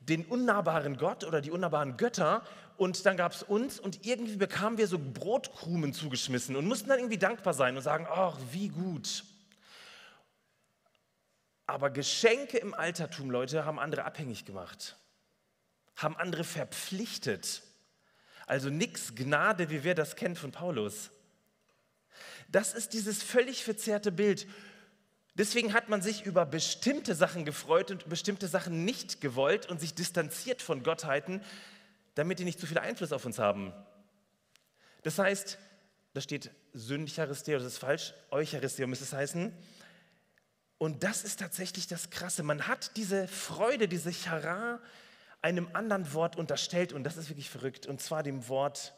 den 0.00 0.26
unnahbaren 0.26 0.98
Gott 0.98 1.24
oder 1.24 1.40
die 1.40 1.50
unnahbaren 1.50 1.96
Götter 1.96 2.44
und 2.76 3.06
dann 3.06 3.16
gab 3.16 3.32
es 3.32 3.42
uns 3.42 3.80
und 3.80 4.04
irgendwie 4.04 4.36
bekamen 4.36 4.76
wir 4.76 4.88
so 4.88 4.98
Brotkrumen 4.98 5.94
zugeschmissen 5.94 6.54
und 6.54 6.66
mussten 6.66 6.90
dann 6.90 6.98
irgendwie 6.98 7.16
dankbar 7.16 7.54
sein 7.54 7.74
und 7.78 7.82
sagen, 7.82 8.06
ach, 8.06 8.36
wie 8.52 8.68
gut. 8.68 9.24
Aber 11.66 11.88
Geschenke 11.88 12.58
im 12.58 12.74
Altertum, 12.74 13.30
Leute, 13.30 13.64
haben 13.64 13.78
andere 13.78 14.04
abhängig 14.04 14.44
gemacht, 14.44 14.96
haben 15.96 16.14
andere 16.18 16.44
verpflichtet. 16.44 17.62
Also 18.50 18.68
nichts 18.68 19.14
Gnade, 19.14 19.70
wie 19.70 19.84
wir 19.84 19.94
das 19.94 20.16
kennen 20.16 20.34
von 20.34 20.50
Paulus. 20.50 21.12
Das 22.48 22.74
ist 22.74 22.94
dieses 22.94 23.22
völlig 23.22 23.62
verzerrte 23.62 24.10
Bild. 24.10 24.48
Deswegen 25.36 25.72
hat 25.72 25.88
man 25.88 26.02
sich 26.02 26.26
über 26.26 26.46
bestimmte 26.46 27.14
Sachen 27.14 27.44
gefreut 27.44 27.92
und 27.92 28.08
bestimmte 28.08 28.48
Sachen 28.48 28.84
nicht 28.84 29.20
gewollt 29.20 29.70
und 29.70 29.80
sich 29.80 29.94
distanziert 29.94 30.62
von 30.62 30.82
Gottheiten, 30.82 31.44
damit 32.16 32.40
die 32.40 32.44
nicht 32.44 32.58
zu 32.58 32.66
viel 32.66 32.80
Einfluss 32.80 33.12
auf 33.12 33.24
uns 33.24 33.38
haben. 33.38 33.72
Das 35.04 35.20
heißt, 35.20 35.56
da 36.14 36.20
steht 36.20 36.50
Syncharistia, 36.72 37.56
das 37.56 37.68
ist 37.68 37.78
falsch, 37.78 38.14
Eucharistia 38.32 38.88
müsste 38.88 39.04
es 39.04 39.12
heißen. 39.12 39.56
Und 40.76 41.04
das 41.04 41.22
ist 41.22 41.38
tatsächlich 41.38 41.86
das 41.86 42.10
Krasse. 42.10 42.42
Man 42.42 42.66
hat 42.66 42.96
diese 42.96 43.28
Freude, 43.28 43.86
diese 43.86 44.12
Chara, 44.12 44.80
einem 45.42 45.68
anderen 45.72 46.12
Wort 46.12 46.36
unterstellt 46.36 46.92
und 46.92 47.04
das 47.04 47.16
ist 47.16 47.28
wirklich 47.28 47.50
verrückt, 47.50 47.86
und 47.86 48.00
zwar 48.00 48.22
dem 48.22 48.48
Wort 48.48 48.94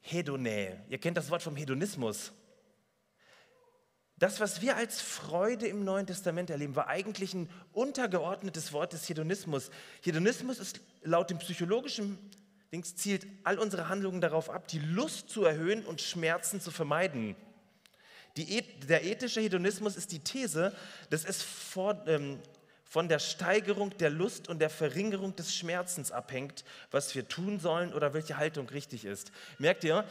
Hedone. 0.00 0.84
Ihr 0.88 0.98
kennt 0.98 1.16
das 1.16 1.30
Wort 1.30 1.42
vom 1.42 1.56
Hedonismus. 1.56 2.32
Das, 4.16 4.38
was 4.38 4.62
wir 4.62 4.76
als 4.76 5.00
Freude 5.00 5.66
im 5.66 5.84
Neuen 5.84 6.06
Testament 6.06 6.50
erleben, 6.50 6.76
war 6.76 6.88
eigentlich 6.88 7.34
ein 7.34 7.50
untergeordnetes 7.72 8.72
Wort 8.72 8.92
des 8.92 9.08
Hedonismus. 9.08 9.70
Hedonismus 10.02 10.58
ist 10.58 10.80
laut 11.02 11.30
dem 11.30 11.38
psychologischen 11.38 12.18
Dings 12.74 12.96
zielt 12.96 13.24
all 13.44 13.60
unsere 13.60 13.88
Handlungen 13.88 14.20
darauf 14.20 14.50
ab, 14.50 14.66
die 14.66 14.80
Lust 14.80 15.30
zu 15.30 15.44
erhöhen 15.44 15.86
und 15.86 16.00
Schmerzen 16.00 16.60
zu 16.60 16.72
vermeiden. 16.72 17.36
Die, 18.36 18.62
der 18.88 19.04
ethische 19.04 19.40
Hedonismus 19.40 19.94
ist 19.94 20.10
die 20.10 20.18
These, 20.18 20.74
dass 21.08 21.24
es 21.24 21.40
vor, 21.40 22.02
ähm, 22.08 22.40
von 22.84 23.08
der 23.08 23.18
Steigerung 23.18 23.96
der 23.98 24.10
Lust 24.10 24.48
und 24.48 24.60
der 24.60 24.70
Verringerung 24.70 25.34
des 25.34 25.54
Schmerzens 25.54 26.12
abhängt, 26.12 26.64
was 26.90 27.14
wir 27.14 27.26
tun 27.26 27.58
sollen 27.58 27.92
oder 27.92 28.14
welche 28.14 28.36
Haltung 28.36 28.68
richtig 28.68 29.04
ist. 29.04 29.32
Merkt 29.58 29.84
ihr, 29.84 30.04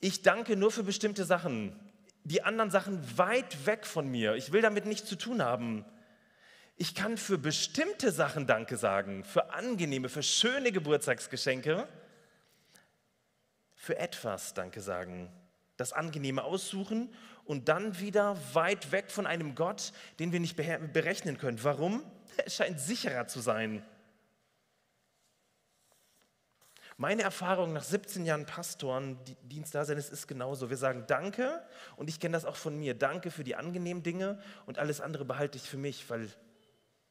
ich 0.00 0.22
danke 0.22 0.56
nur 0.56 0.70
für 0.70 0.84
bestimmte 0.84 1.24
Sachen, 1.24 1.78
die 2.24 2.42
anderen 2.42 2.70
Sachen 2.70 3.18
weit 3.18 3.66
weg 3.66 3.86
von 3.86 4.08
mir. 4.08 4.36
Ich 4.36 4.52
will 4.52 4.62
damit 4.62 4.86
nichts 4.86 5.08
zu 5.08 5.16
tun 5.16 5.42
haben. 5.42 5.84
Ich 6.76 6.94
kann 6.94 7.16
für 7.16 7.38
bestimmte 7.38 8.10
Sachen 8.10 8.46
Danke 8.46 8.76
sagen, 8.76 9.24
für 9.24 9.52
angenehme, 9.52 10.08
für 10.08 10.22
schöne 10.22 10.72
Geburtstagsgeschenke, 10.72 11.86
für 13.76 13.98
etwas 13.98 14.54
Danke 14.54 14.80
sagen, 14.80 15.30
das 15.76 15.92
Angenehme 15.92 16.44
aussuchen 16.44 17.12
und 17.44 17.68
dann 17.68 17.98
wieder 17.98 18.36
weit 18.54 18.92
weg 18.92 19.10
von 19.10 19.26
einem 19.26 19.54
Gott, 19.54 19.92
den 20.18 20.32
wir 20.32 20.40
nicht 20.40 20.56
berechnen 20.56 21.38
können. 21.38 21.62
Warum? 21.62 22.02
Es 22.44 22.54
scheint 22.56 22.80
sicherer 22.80 23.26
zu 23.26 23.40
sein. 23.40 23.84
Meine 26.98 27.22
Erfahrung 27.22 27.72
nach 27.72 27.82
17 27.82 28.26
Jahren 28.26 28.46
Pastoren, 28.46 29.18
es 29.50 30.10
ist 30.10 30.28
genauso. 30.28 30.70
Wir 30.70 30.76
sagen 30.76 31.04
Danke 31.06 31.62
und 31.96 32.08
ich 32.08 32.20
kenne 32.20 32.34
das 32.34 32.44
auch 32.44 32.56
von 32.56 32.78
mir. 32.78 32.94
Danke 32.94 33.30
für 33.30 33.44
die 33.44 33.56
angenehmen 33.56 34.02
Dinge 34.02 34.40
und 34.66 34.78
alles 34.78 35.00
andere 35.00 35.24
behalte 35.24 35.56
ich 35.56 35.68
für 35.68 35.78
mich, 35.78 36.08
weil 36.10 36.28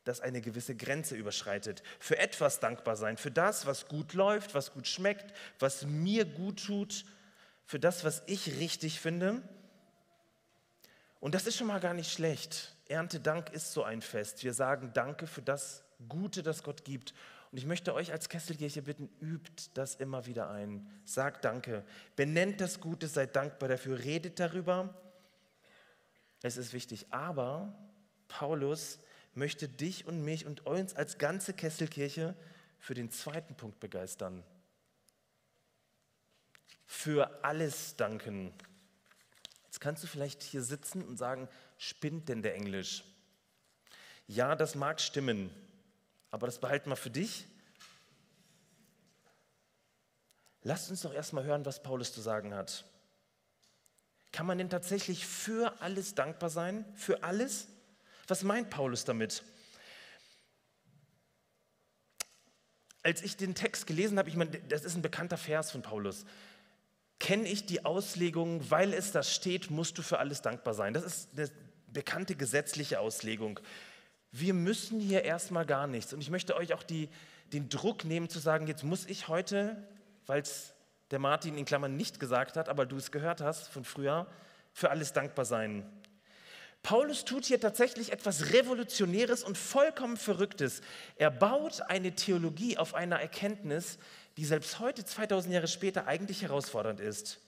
das 0.04 0.22
eine 0.22 0.42
gewisse 0.42 0.76
Grenze 0.76 1.16
überschreitet. 1.16 1.84
Für 2.00 2.18
etwas 2.18 2.60
dankbar 2.60 2.96
sein, 2.96 3.18
für 3.18 3.32
das, 3.32 3.66
was 3.66 3.88
gut 3.88 4.14
läuft, 4.14 4.54
was 4.56 4.72
gut 4.72 4.88
schmeckt, 4.88 5.34
was 5.60 5.86
mir 5.86 6.26
gut 6.26 6.64
tut, 6.66 7.06
für 7.66 7.80
das, 7.80 8.04
was 8.04 8.24
ich 8.28 8.60
richtig 8.60 9.00
finde. 9.00 9.42
Und 11.22 11.36
das 11.36 11.46
ist 11.46 11.56
schon 11.56 11.68
mal 11.68 11.80
gar 11.80 11.94
nicht 11.94 12.12
schlecht. 12.12 12.76
Erntedank 12.90 13.52
ist 13.52 13.72
so 13.72 13.84
ein 13.84 14.02
Fest. 14.02 14.44
Wir 14.44 14.54
sagen 14.54 14.92
Danke 14.94 15.28
für 15.28 15.44
das 15.44 15.86
Gute, 16.10 16.42
das 16.42 16.64
Gott 16.64 16.84
gibt. 16.84 17.14
Und 17.52 17.60
ich 17.60 17.66
möchte 17.66 17.94
euch 17.94 18.12
als 18.12 18.28
Kesselkirche 18.28 18.82
bitten, 18.82 19.08
übt 19.22 19.70
das 19.76 19.96
immer 19.96 20.26
wieder 20.26 20.50
ein. 20.50 20.90
Sagt 21.06 21.46
Danke. 21.46 21.86
Benennt 22.16 22.60
das 22.60 22.82
Gute, 22.82 23.08
seid 23.08 23.36
dankbar 23.36 23.70
dafür, 23.70 24.00
redet 24.00 24.40
darüber. 24.40 24.96
Es 26.42 26.58
ist 26.58 26.74
wichtig. 26.74 27.06
Aber 27.12 27.72
Paulus 28.28 28.98
möchte 29.36 29.70
dich 29.70 30.08
und 30.08 30.26
mich 30.26 30.48
und 30.48 30.66
uns 30.66 30.96
als 30.96 31.20
ganze 31.20 31.54
Kesselkirche 31.54 32.36
für 32.80 32.96
den 32.96 33.12
zweiten 33.12 33.56
Punkt 33.56 33.80
begeistern. 33.80 34.44
Für 36.88 37.44
alles 37.44 37.96
danken. 37.96 38.54
Kannst 39.82 40.04
du 40.04 40.08
vielleicht 40.08 40.44
hier 40.44 40.62
sitzen 40.62 41.04
und 41.04 41.18
sagen, 41.18 41.50
spinnt 41.80 42.30
denn 42.30 42.44
der 42.44 42.54
Englisch? 42.54 43.04
Ja, 44.28 44.56
das 44.56 44.76
mag 44.76 45.02
stimmen, 45.02 45.50
aber 46.30 46.46
das 46.46 46.60
behalten 46.60 46.92
wir 46.92 46.96
für 46.96 47.10
dich. 47.10 47.48
Lasst 50.62 50.92
uns 50.92 51.02
doch 51.02 51.14
erstmal 51.14 51.46
hören, 51.46 51.66
was 51.66 51.82
Paulus 51.82 52.14
zu 52.14 52.22
sagen 52.22 52.54
hat. 52.54 52.86
Kann 54.32 54.46
man 54.46 54.60
denn 54.60 54.70
tatsächlich 54.70 55.26
für 55.26 55.82
alles 55.82 56.14
dankbar 56.14 56.52
sein? 56.52 56.86
Für 56.96 57.24
alles? 57.24 57.68
Was 58.28 58.44
meint 58.44 58.70
Paulus 58.70 59.04
damit? 59.04 59.44
Als 63.02 63.24
ich 63.24 63.36
den 63.36 63.56
Text 63.56 63.88
gelesen 63.88 64.20
habe, 64.20 64.30
ich 64.30 64.36
meine, 64.36 64.52
das 64.60 64.84
ist 64.84 64.94
ein 64.94 65.02
bekannter 65.02 65.40
Vers 65.40 65.72
von 65.72 65.82
Paulus 65.82 66.24
kenne 67.22 67.48
ich 67.48 67.68
die 67.68 67.86
Auslegung, 67.86 68.72
weil 68.72 68.94
es 68.94 69.12
da 69.12 69.22
steht, 69.22 69.70
musst 69.70 69.96
du 70.00 70.02
für 70.02 70.18
alles 70.18 70.42
dankbar 70.42 70.74
sein. 70.74 70.94
Das 70.96 71.04
ist 71.04 71.30
eine 71.38 71.50
bekannte 71.94 72.36
gesetzliche 72.36 73.00
Auslegung. 73.00 73.60
Wir 74.32 74.56
müssen 74.56 75.00
hier 75.00 75.24
erstmal 75.24 75.68
gar 75.68 75.86
nichts. 75.86 76.14
Und 76.14 76.22
ich 76.22 76.32
möchte 76.32 76.56
euch 76.56 76.74
auch 76.74 76.82
die, 76.82 77.10
den 77.54 77.70
Druck 77.70 78.06
nehmen 78.06 78.28
zu 78.28 78.40
sagen, 78.40 78.66
jetzt 78.66 78.84
muss 78.84 79.06
ich 79.06 79.28
heute, 79.28 79.88
weil 80.26 80.42
es 80.42 80.74
der 81.12 81.20
Martin 81.20 81.60
in 81.60 81.66
Klammern 81.66 81.96
nicht 81.96 82.20
gesagt 82.20 82.58
hat, 82.58 82.70
aber 82.70 82.88
du 82.88 82.98
es 82.98 83.12
gehört 83.12 83.40
hast 83.40 83.68
von 83.68 83.86
früher, 83.86 84.26
für 84.74 84.90
alles 84.90 85.14
dankbar 85.14 85.46
sein. 85.46 85.86
Paulus 86.82 87.24
tut 87.24 87.46
hier 87.46 87.60
tatsächlich 87.60 88.12
etwas 88.12 88.52
Revolutionäres 88.52 89.44
und 89.44 89.60
vollkommen 89.60 90.18
Verrücktes. 90.18 90.82
Er 91.18 91.30
baut 91.30 91.82
eine 91.84 92.14
Theologie 92.14 92.80
auf 92.80 92.96
einer 92.96 93.22
Erkenntnis, 93.22 94.00
die 94.38 94.46
selbst 94.46 94.80
heute, 94.80 95.06
2000 95.06 95.54
Jahre 95.54 95.68
später, 95.68 96.08
eigentlich 96.08 96.42
herausfordernd 96.42 97.00
ist. 97.00 97.40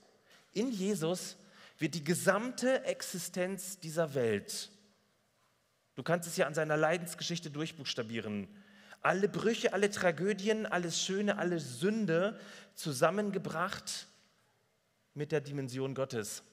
In 0.54 0.72
Jesus 0.72 1.38
wird 1.80 1.96
die 1.96 2.04
gesamte 2.04 2.84
Existenz 2.86 3.80
dieser 3.80 4.13
Welt, 4.13 4.69
du 5.96 6.04
kannst 6.04 6.28
es 6.28 6.38
ja 6.38 6.48
an 6.48 6.54
seiner 6.54 6.78
Leidensgeschichte 6.78 7.50
durchbuchstabieren, 7.50 8.48
alle 9.02 9.28
Brüche, 9.28 9.74
alle 9.74 9.89
Tragödien, 9.89 10.65
alles 10.65 11.02
Schöne, 11.04 11.38
alle 11.38 11.60
Sünde 11.60 12.39
zusammengebracht 12.74 14.08
mit 15.13 15.32
der 15.32 15.41
Dimension 15.41 15.93
Gottes. 15.93 16.43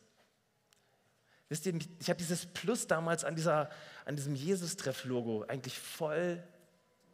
Wisst 1.49 1.67
ihr, 1.67 1.79
ich 1.99 2.09
habe 2.09 2.19
dieses 2.19 2.47
Plus 2.47 2.87
damals 2.87 3.25
an, 3.25 3.35
dieser, 3.35 3.71
an 4.05 4.17
diesem 4.17 4.35
Jesus-Treff-Logo 4.35 5.45
eigentlich 5.49 5.79
voll 5.79 6.43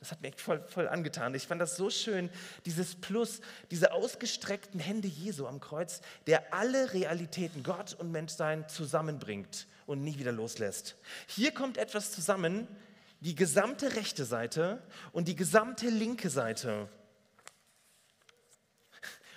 das 0.01 0.13
hat 0.13 0.21
mir 0.21 0.29
echt 0.29 0.41
voll, 0.41 0.63
voll 0.69 0.89
angetan. 0.89 1.35
Ich 1.35 1.47
fand 1.47 1.61
das 1.61 1.77
so 1.77 1.91
schön, 1.91 2.31
dieses 2.65 2.95
Plus, 2.97 3.41
diese 3.71 3.93
ausgestreckten 3.93 4.79
Hände 4.79 5.09
Jesu 5.09 5.47
am 5.47 5.61
Kreuz, 5.61 6.01
der 6.27 6.53
alle 6.55 6.93
Realitäten, 6.93 7.63
Gott 7.63 7.95
und 7.95 8.13
Menschsein 8.13 8.69
zusammenbringt 8.69 9.67
und 9.87 10.03
nie 10.03 10.19
wieder 10.19 10.33
loslässt. 10.33 10.97
Hier 11.27 11.53
kommt 11.53 11.79
etwas 11.79 12.13
zusammen, 12.13 12.69
die 13.21 13.35
gesamte 13.35 13.97
rechte 13.97 14.25
Seite 14.25 14.83
und 15.13 15.29
die 15.29 15.37
gesamte 15.37 15.89
linke 15.89 16.31
Seite. 16.31 16.89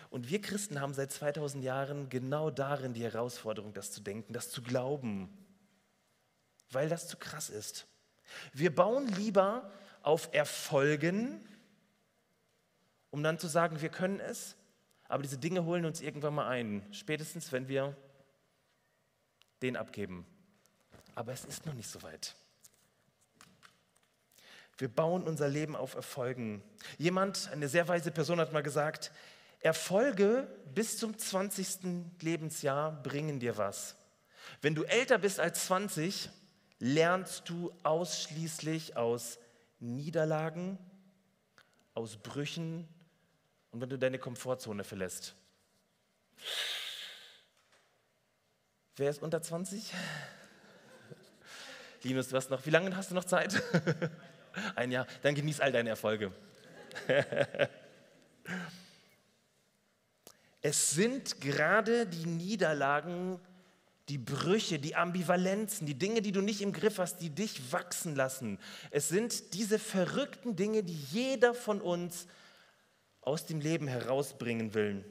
Und 0.10 0.30
wir 0.30 0.41
Christen 0.41 0.82
haben 0.82 0.93
seit 0.93 1.12
2000 1.12 1.63
Jahren 1.63 2.10
genau 2.10 2.50
darin 2.50 2.93
die 2.93 3.04
Herausforderung, 3.04 3.74
das 3.74 3.91
zu 3.91 4.02
denken, 4.02 4.34
das 4.34 4.50
zu 4.50 4.62
glauben, 4.62 5.30
weil 6.72 6.89
das 6.89 7.08
zu 7.08 7.17
krass 7.17 7.50
ist. 7.50 7.88
Wir 8.54 8.74
bauen 8.74 9.08
lieber 9.08 9.72
auf 10.10 10.30
Erfolgen, 10.34 11.39
um 13.12 13.22
dann 13.22 13.38
zu 13.38 13.48
sagen, 13.48 13.80
wir 13.80 13.89
können 13.89 14.19
es. 14.19 14.56
Aber 15.08 15.22
diese 15.22 15.38
Dinge 15.38 15.65
holen 15.65 15.86
uns 15.86 16.02
irgendwann 16.02 16.34
mal 16.34 16.48
ein, 16.48 16.84
spätestens 16.91 17.52
wenn 17.52 17.67
wir 17.67 17.95
den 19.62 19.78
abgeben. 19.78 20.26
Aber 21.13 21.32
es 21.32 21.45
ist 21.45 21.67
noch 21.67 21.76
nicht 21.76 21.91
so 21.91 22.02
weit. 22.02 22.36
Wir 24.80 24.88
bauen 24.88 25.22
unser 25.22 25.48
Leben 25.48 25.76
auf 25.76 25.93
Erfolgen. 25.93 26.63
Jemand, 26.98 27.52
eine 27.52 27.69
sehr 27.69 27.88
weise 27.88 28.10
Person 28.10 28.39
hat 28.39 28.52
mal 28.52 28.63
gesagt, 28.63 29.12
Erfolge 29.60 30.48
bis 30.74 30.98
zum 30.98 31.19
20. 31.19 32.17
Lebensjahr 32.22 33.04
bringen 33.04 33.39
dir 33.39 33.58
was. 33.58 33.95
Wenn 34.63 34.74
du 34.74 34.86
älter 34.86 35.19
bist 35.19 35.39
als 35.39 35.65
20, 35.65 36.32
lernst 36.80 37.48
du 37.48 37.72
ausschließlich 37.84 38.98
aus 38.98 39.38
Niederlagen, 39.80 40.78
aus 41.94 42.18
Brüchen 42.18 42.88
und 43.72 43.82
wenn 43.82 43.89
du 43.89 43.98
deine 43.98 44.20
Komfortzone 44.20 44.84
verlässt. 44.84 45.36
Wer 48.96 49.10
ist 49.10 49.22
unter 49.22 49.42
20? 49.42 49.94
Linus, 52.04 52.30
du 52.30 52.36
hast 52.36 52.50
noch, 52.50 52.65
wie 52.65 52.70
lange 52.70 52.96
hast 52.96 53.12
du 53.12 53.15
noch 53.15 53.26
Zeit? 53.26 53.62
Ein 54.76 54.92
Jahr. 54.92 55.08
Dann 55.22 55.36
genieß 55.36 55.62
all 55.62 55.72
deine 55.72 55.89
Erfolge. 55.89 56.34
es 60.62 60.92
sind 60.92 61.39
gerade 61.39 62.06
die 62.06 62.26
Niederlagen, 62.26 63.39
die 64.10 64.17
Brüche, 64.17 64.80
die 64.80 64.95
Ambivalenzen, 64.95 65.86
die 65.86 65.98
Dinge, 65.98 66.22
die 66.22 66.32
du 66.32 66.41
nicht 66.41 66.62
im 66.62 66.74
Griff 66.74 66.98
hast, 66.98 67.17
die 67.22 67.30
dich 67.30 67.72
wachsen 67.72 68.15
lassen. 68.15 68.58
Es 68.89 69.08
sind 69.08 69.54
diese 69.54 69.78
verrückten 69.78 70.56
Dinge, 70.56 70.84
die 70.84 70.98
jeder 71.12 71.54
von 71.54 71.80
uns 71.80 72.26
aus 73.22 73.45
dem 73.45 73.62
Leben 73.62 73.88
herausbringen 73.88 74.74
will. 74.74 75.06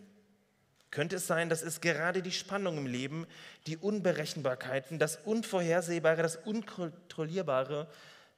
Könnte 0.91 1.17
es 1.17 1.27
sein, 1.27 1.49
dass 1.49 1.63
es 1.63 1.81
gerade 1.81 2.23
die 2.23 2.33
Spannung 2.33 2.79
im 2.79 2.87
Leben, 2.87 3.27
die 3.67 3.77
Unberechenbarkeiten, 3.77 4.99
das 4.99 5.17
Unvorhersehbare, 5.17 6.23
das 6.23 6.37
Unkontrollierbare, 6.37 7.89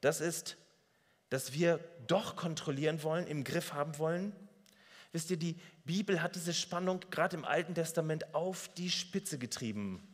das 0.03 0.21
ist, 0.21 0.57
dass 1.31 1.55
wir 1.55 1.81
doch 2.07 2.37
kontrollieren 2.37 3.03
wollen, 3.03 3.27
im 3.27 3.45
Griff 3.45 3.73
haben 3.73 3.97
wollen? 3.99 4.33
Wisst 5.13 5.31
ihr, 5.31 5.37
die 5.39 5.57
Bibel 5.85 6.23
hat 6.23 6.35
diese 6.35 6.53
Spannung 6.53 7.01
gerade 7.11 7.37
im 7.37 7.45
Alten 7.45 7.75
Testament 7.75 8.35
auf 8.35 8.69
die 8.75 8.91
Spitze 8.91 9.39
getrieben 9.39 10.10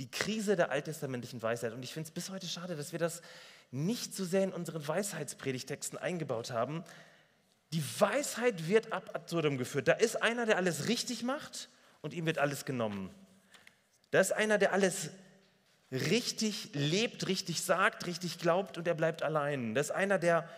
die 0.00 0.10
Krise 0.10 0.56
der 0.56 0.70
alttestamentlichen 0.70 1.42
Weisheit. 1.42 1.74
Und 1.74 1.82
ich 1.82 1.92
finde 1.92 2.08
es 2.08 2.10
bis 2.10 2.30
heute 2.30 2.48
schade, 2.48 2.74
dass 2.74 2.92
wir 2.92 2.98
das 2.98 3.20
nicht 3.70 4.14
so 4.14 4.24
sehr 4.24 4.42
in 4.42 4.52
unseren 4.52 4.86
Weisheitspredigtexten 4.88 5.98
eingebaut 5.98 6.50
haben. 6.50 6.82
Die 7.74 7.84
Weisheit 8.00 8.66
wird 8.66 8.94
ab 8.94 9.10
absurdum 9.12 9.58
geführt. 9.58 9.88
Da 9.88 9.92
ist 9.92 10.22
einer, 10.22 10.46
der 10.46 10.56
alles 10.56 10.88
richtig 10.88 11.22
macht 11.22 11.68
und 12.00 12.14
ihm 12.14 12.24
wird 12.24 12.38
alles 12.38 12.64
genommen. 12.64 13.14
Da 14.10 14.20
ist 14.20 14.32
einer, 14.32 14.56
der 14.56 14.72
alles 14.72 15.10
richtig 15.90 16.70
lebt, 16.72 17.26
richtig 17.28 17.60
sagt, 17.60 18.06
richtig 18.06 18.38
glaubt 18.38 18.78
und 18.78 18.88
er 18.88 18.94
bleibt 18.94 19.22
allein. 19.22 19.74
Das 19.74 19.88
ist 19.88 19.92
einer, 19.92 20.18
der 20.18 20.48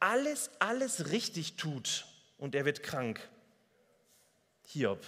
alles, 0.00 0.50
alles 0.58 1.10
richtig 1.12 1.54
tut 1.54 2.04
und 2.36 2.56
er 2.56 2.64
wird 2.64 2.82
krank. 2.82 3.20
Hiob. 4.64 5.06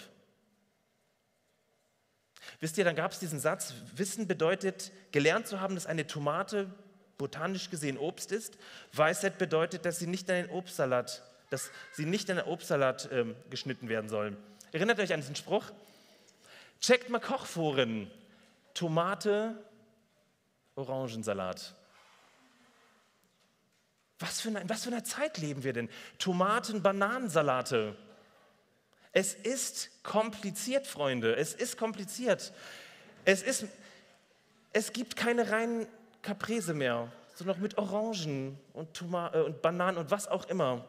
Wisst 2.61 2.79
ihr, 2.79 2.85
dann 2.85 2.97
gab 2.97 3.13
es 3.13 3.19
diesen 3.19 3.41
Satz, 3.41 3.75
Wissen 3.95 4.27
bedeutet, 4.27 4.93
gelernt 5.13 5.47
zu 5.47 5.61
haben, 5.61 5.75
dass 5.75 5.87
eine 5.87 6.07
Tomate 6.07 6.73
botanisch 7.19 7.71
gesehen 7.71 7.99
Obst 7.99 8.33
ist. 8.33 8.59
Weisheit 8.93 9.39
bedeutet, 9.39 9.85
dass 9.85 9.99
sie 9.99 10.07
nicht 10.07 10.29
in 10.29 10.35
den 10.35 10.51
Obstsalat, 10.51 11.23
dass 11.51 11.71
sie 11.93 12.07
nicht 12.07 12.29
in 12.29 12.37
den 12.37 12.47
Obstsalat 12.47 13.09
ähm, 13.13 13.37
geschnitten 13.51 13.89
werden 13.89 14.09
sollen. 14.09 14.37
Erinnert 14.73 14.99
euch 14.99 15.13
an 15.13 15.21
diesen 15.21 15.37
Spruch? 15.37 15.71
Checkt 16.81 17.09
mal 17.09 17.21
Kochforen. 17.21 18.11
Tomate, 18.75 19.55
Orangensalat. 20.75 21.75
Was 24.19 24.41
für, 24.41 24.49
eine, 24.49 24.69
was 24.69 24.85
für 24.85 24.91
eine 24.91 25.05
Zeit 25.05 25.39
leben 25.39 25.65
wir 25.65 25.73
denn? 25.73 25.89
Tomaten, 26.19 26.83
Bananensalate. 26.83 27.97
Es 29.17 29.33
ist 29.33 29.91
kompliziert, 30.03 30.89
Freunde. 30.89 31.37
Es 31.37 31.55
ist 31.55 31.79
kompliziert. 31.79 32.53
Es, 33.25 33.43
ist, 33.43 33.67
es 34.73 34.93
gibt 34.93 35.15
keine 35.15 35.51
reinen 35.53 35.87
Caprese 36.21 36.75
mehr, 36.75 37.13
sondern 37.37 37.57
auch 37.57 37.61
mit 37.61 37.79
Orangen 37.79 38.59
und, 38.73 38.93
Toma 38.93 39.31
äh, 39.33 39.41
und 39.41 39.63
Bananen 39.63 39.99
und 39.99 40.11
was 40.11 40.27
auch 40.27 40.49
immer. 40.49 40.85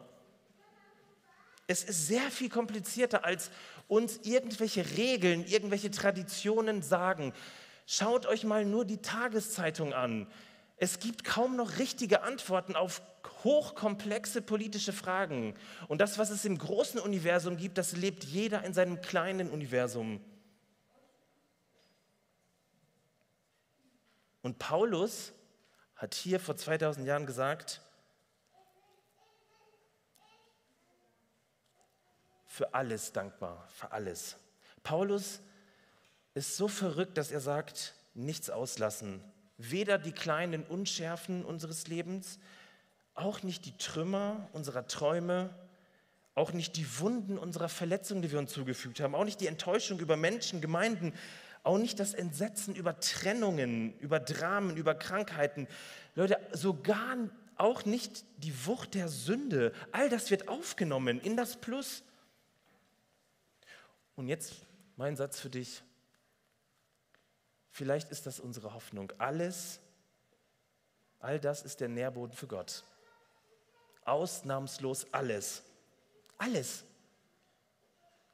Es 1.68 1.84
ist 1.84 2.08
sehr 2.08 2.28
viel 2.32 2.48
komplizierter, 2.48 3.24
als 3.24 3.50
uns 3.86 4.18
irgendwelche 4.24 4.84
Regeln, 4.96 5.46
irgendwelche 5.46 5.92
Traditionen 5.92 6.82
sagen. 6.82 7.32
Schaut 7.86 8.26
euch 8.26 8.42
mal 8.42 8.64
nur 8.64 8.84
die 8.84 8.98
Tageszeitung 9.02 9.94
an. 9.94 10.26
Es 10.78 10.98
gibt 10.98 11.22
kaum 11.22 11.54
noch 11.54 11.78
richtige 11.78 12.22
Antworten 12.22 12.74
auf 12.74 13.00
hochkomplexe 13.44 14.42
politische 14.42 14.92
Fragen. 14.92 15.54
Und 15.88 16.00
das, 16.00 16.18
was 16.18 16.30
es 16.30 16.44
im 16.44 16.58
großen 16.58 17.00
Universum 17.00 17.56
gibt, 17.56 17.78
das 17.78 17.92
lebt 17.92 18.24
jeder 18.24 18.64
in 18.64 18.74
seinem 18.74 19.00
kleinen 19.00 19.50
Universum. 19.50 20.20
Und 24.42 24.58
Paulus 24.58 25.32
hat 25.96 26.14
hier 26.14 26.38
vor 26.38 26.56
2000 26.56 27.06
Jahren 27.06 27.26
gesagt, 27.26 27.80
für 32.46 32.72
alles 32.72 33.12
dankbar, 33.12 33.68
für 33.68 33.92
alles. 33.92 34.36
Paulus 34.82 35.40
ist 36.34 36.56
so 36.56 36.68
verrückt, 36.68 37.18
dass 37.18 37.30
er 37.30 37.40
sagt, 37.40 37.94
nichts 38.14 38.48
auslassen. 38.48 39.22
Weder 39.58 39.98
die 39.98 40.12
kleinen 40.12 40.64
Unschärfen 40.64 41.44
unseres 41.44 41.86
Lebens, 41.86 42.38
auch 43.16 43.42
nicht 43.42 43.64
die 43.64 43.76
Trümmer 43.76 44.48
unserer 44.52 44.86
Träume, 44.86 45.50
auch 46.34 46.52
nicht 46.52 46.76
die 46.76 47.00
Wunden 47.00 47.38
unserer 47.38 47.70
Verletzungen, 47.70 48.22
die 48.22 48.30
wir 48.30 48.38
uns 48.38 48.52
zugefügt 48.52 49.00
haben, 49.00 49.14
auch 49.14 49.24
nicht 49.24 49.40
die 49.40 49.46
Enttäuschung 49.46 49.98
über 49.98 50.16
Menschen, 50.16 50.60
Gemeinden, 50.60 51.14
auch 51.62 51.78
nicht 51.78 51.98
das 51.98 52.14
Entsetzen 52.14 52.76
über 52.76 53.00
Trennungen, 53.00 53.98
über 53.98 54.20
Dramen, 54.20 54.76
über 54.76 54.94
Krankheiten. 54.94 55.66
Leute, 56.14 56.38
sogar 56.52 57.16
auch 57.56 57.86
nicht 57.86 58.24
die 58.36 58.66
Wucht 58.66 58.94
der 58.94 59.08
Sünde. 59.08 59.72
All 59.92 60.10
das 60.10 60.30
wird 60.30 60.46
aufgenommen 60.46 61.18
in 61.18 61.36
das 61.36 61.56
Plus. 61.56 62.04
Und 64.14 64.28
jetzt 64.28 64.54
mein 64.96 65.16
Satz 65.16 65.40
für 65.40 65.50
dich. 65.50 65.82
Vielleicht 67.70 68.10
ist 68.10 68.26
das 68.26 68.40
unsere 68.40 68.74
Hoffnung. 68.74 69.12
Alles, 69.18 69.80
all 71.18 71.40
das 71.40 71.62
ist 71.62 71.80
der 71.80 71.88
Nährboden 71.88 72.36
für 72.36 72.46
Gott 72.46 72.84
ausnahmslos 74.06 75.06
alles. 75.12 75.62
Alles. 76.38 76.84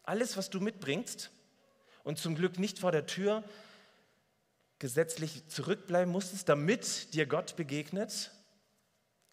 Alles, 0.05 0.37
was 0.37 0.51
du 0.51 0.61
mitbringst 0.61 1.31
und 2.05 2.19
zum 2.19 2.35
Glück 2.35 2.59
nicht 2.59 2.79
vor 2.79 2.93
der 2.93 3.07
Tür 3.07 3.45
gesetzlich 4.79 5.47
zurückbleiben 5.49 6.11
musstest, 6.13 6.49
damit 6.49 7.15
dir 7.15 7.27
Gott 7.27 7.55
begegnet. 7.55 8.33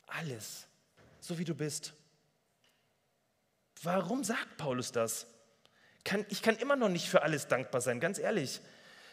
Alles, 0.06 0.68
so 1.20 1.40
wie 1.40 1.46
du 1.46 1.56
bist. 1.56 1.94
Warum 3.82 4.24
sagt 4.24 4.58
Paulus 4.58 4.92
das? 4.92 5.26
ich 6.30 6.42
kann 6.42 6.56
immer 6.58 6.76
noch 6.76 6.90
nicht 6.90 7.08
für 7.08 7.22
alles 7.22 7.48
dankbar 7.48 7.82
sein, 7.82 8.00
ganz 8.00 8.18
ehrlich. 8.18 8.62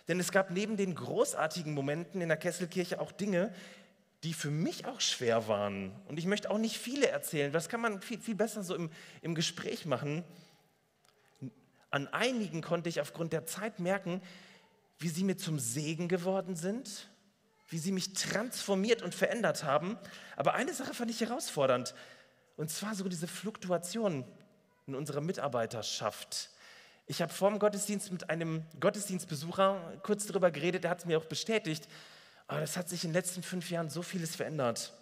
Denn 0.08 0.20
es 0.20 0.30
gab 0.30 0.50
neben 0.50 0.76
den 0.76 0.94
großartigen 0.94 1.74
Momenten 1.74 2.20
in 2.20 2.28
der 2.28 2.38
Kesselkirche 2.38 3.00
auch 3.00 3.12
Dinge, 3.12 3.52
die 4.26 4.34
für 4.34 4.50
mich 4.50 4.86
auch 4.86 5.00
schwer 5.00 5.46
waren. 5.46 5.92
Und 6.08 6.18
ich 6.18 6.26
möchte 6.26 6.50
auch 6.50 6.58
nicht 6.58 6.78
viele 6.78 7.06
erzählen. 7.06 7.52
Das 7.52 7.68
kann 7.68 7.80
man 7.80 8.02
viel, 8.02 8.18
viel 8.18 8.34
besser 8.34 8.64
so 8.64 8.74
im, 8.74 8.90
im 9.22 9.36
Gespräch 9.36 9.86
machen. 9.86 10.24
An 11.90 12.08
einigen 12.08 12.60
konnte 12.60 12.88
ich 12.88 13.00
aufgrund 13.00 13.32
der 13.32 13.46
Zeit 13.46 13.78
merken, 13.78 14.20
wie 14.98 15.10
sie 15.10 15.22
mir 15.22 15.36
zum 15.36 15.60
Segen 15.60 16.08
geworden 16.08 16.56
sind, 16.56 17.08
wie 17.68 17.78
sie 17.78 17.92
mich 17.92 18.14
transformiert 18.14 19.00
und 19.00 19.14
verändert 19.14 19.62
haben. 19.62 19.96
Aber 20.34 20.54
eine 20.54 20.74
Sache 20.74 20.92
fand 20.92 21.08
ich 21.12 21.20
herausfordernd. 21.20 21.94
Und 22.56 22.68
zwar 22.68 22.96
so 22.96 23.08
diese 23.08 23.28
Fluktuation 23.28 24.24
in 24.88 24.96
unserer 24.96 25.20
Mitarbeiterschaft. 25.20 26.50
Ich 27.06 27.22
habe 27.22 27.32
vor 27.32 27.50
dem 27.50 27.60
Gottesdienst 27.60 28.10
mit 28.10 28.28
einem 28.28 28.64
Gottesdienstbesucher 28.80 30.00
kurz 30.02 30.26
darüber 30.26 30.50
geredet, 30.50 30.82
der 30.82 30.90
hat 30.90 30.98
es 30.98 31.04
mir 31.04 31.16
auch 31.16 31.26
bestätigt. 31.26 31.86
Aber 32.46 32.60
das 32.60 32.76
hat 32.76 32.88
sich 32.88 33.04
in 33.04 33.10
den 33.10 33.14
letzten 33.14 33.42
fünf 33.42 33.70
Jahren 33.70 33.90
so 33.90 34.02
vieles 34.02 34.36
verändert. 34.36 34.92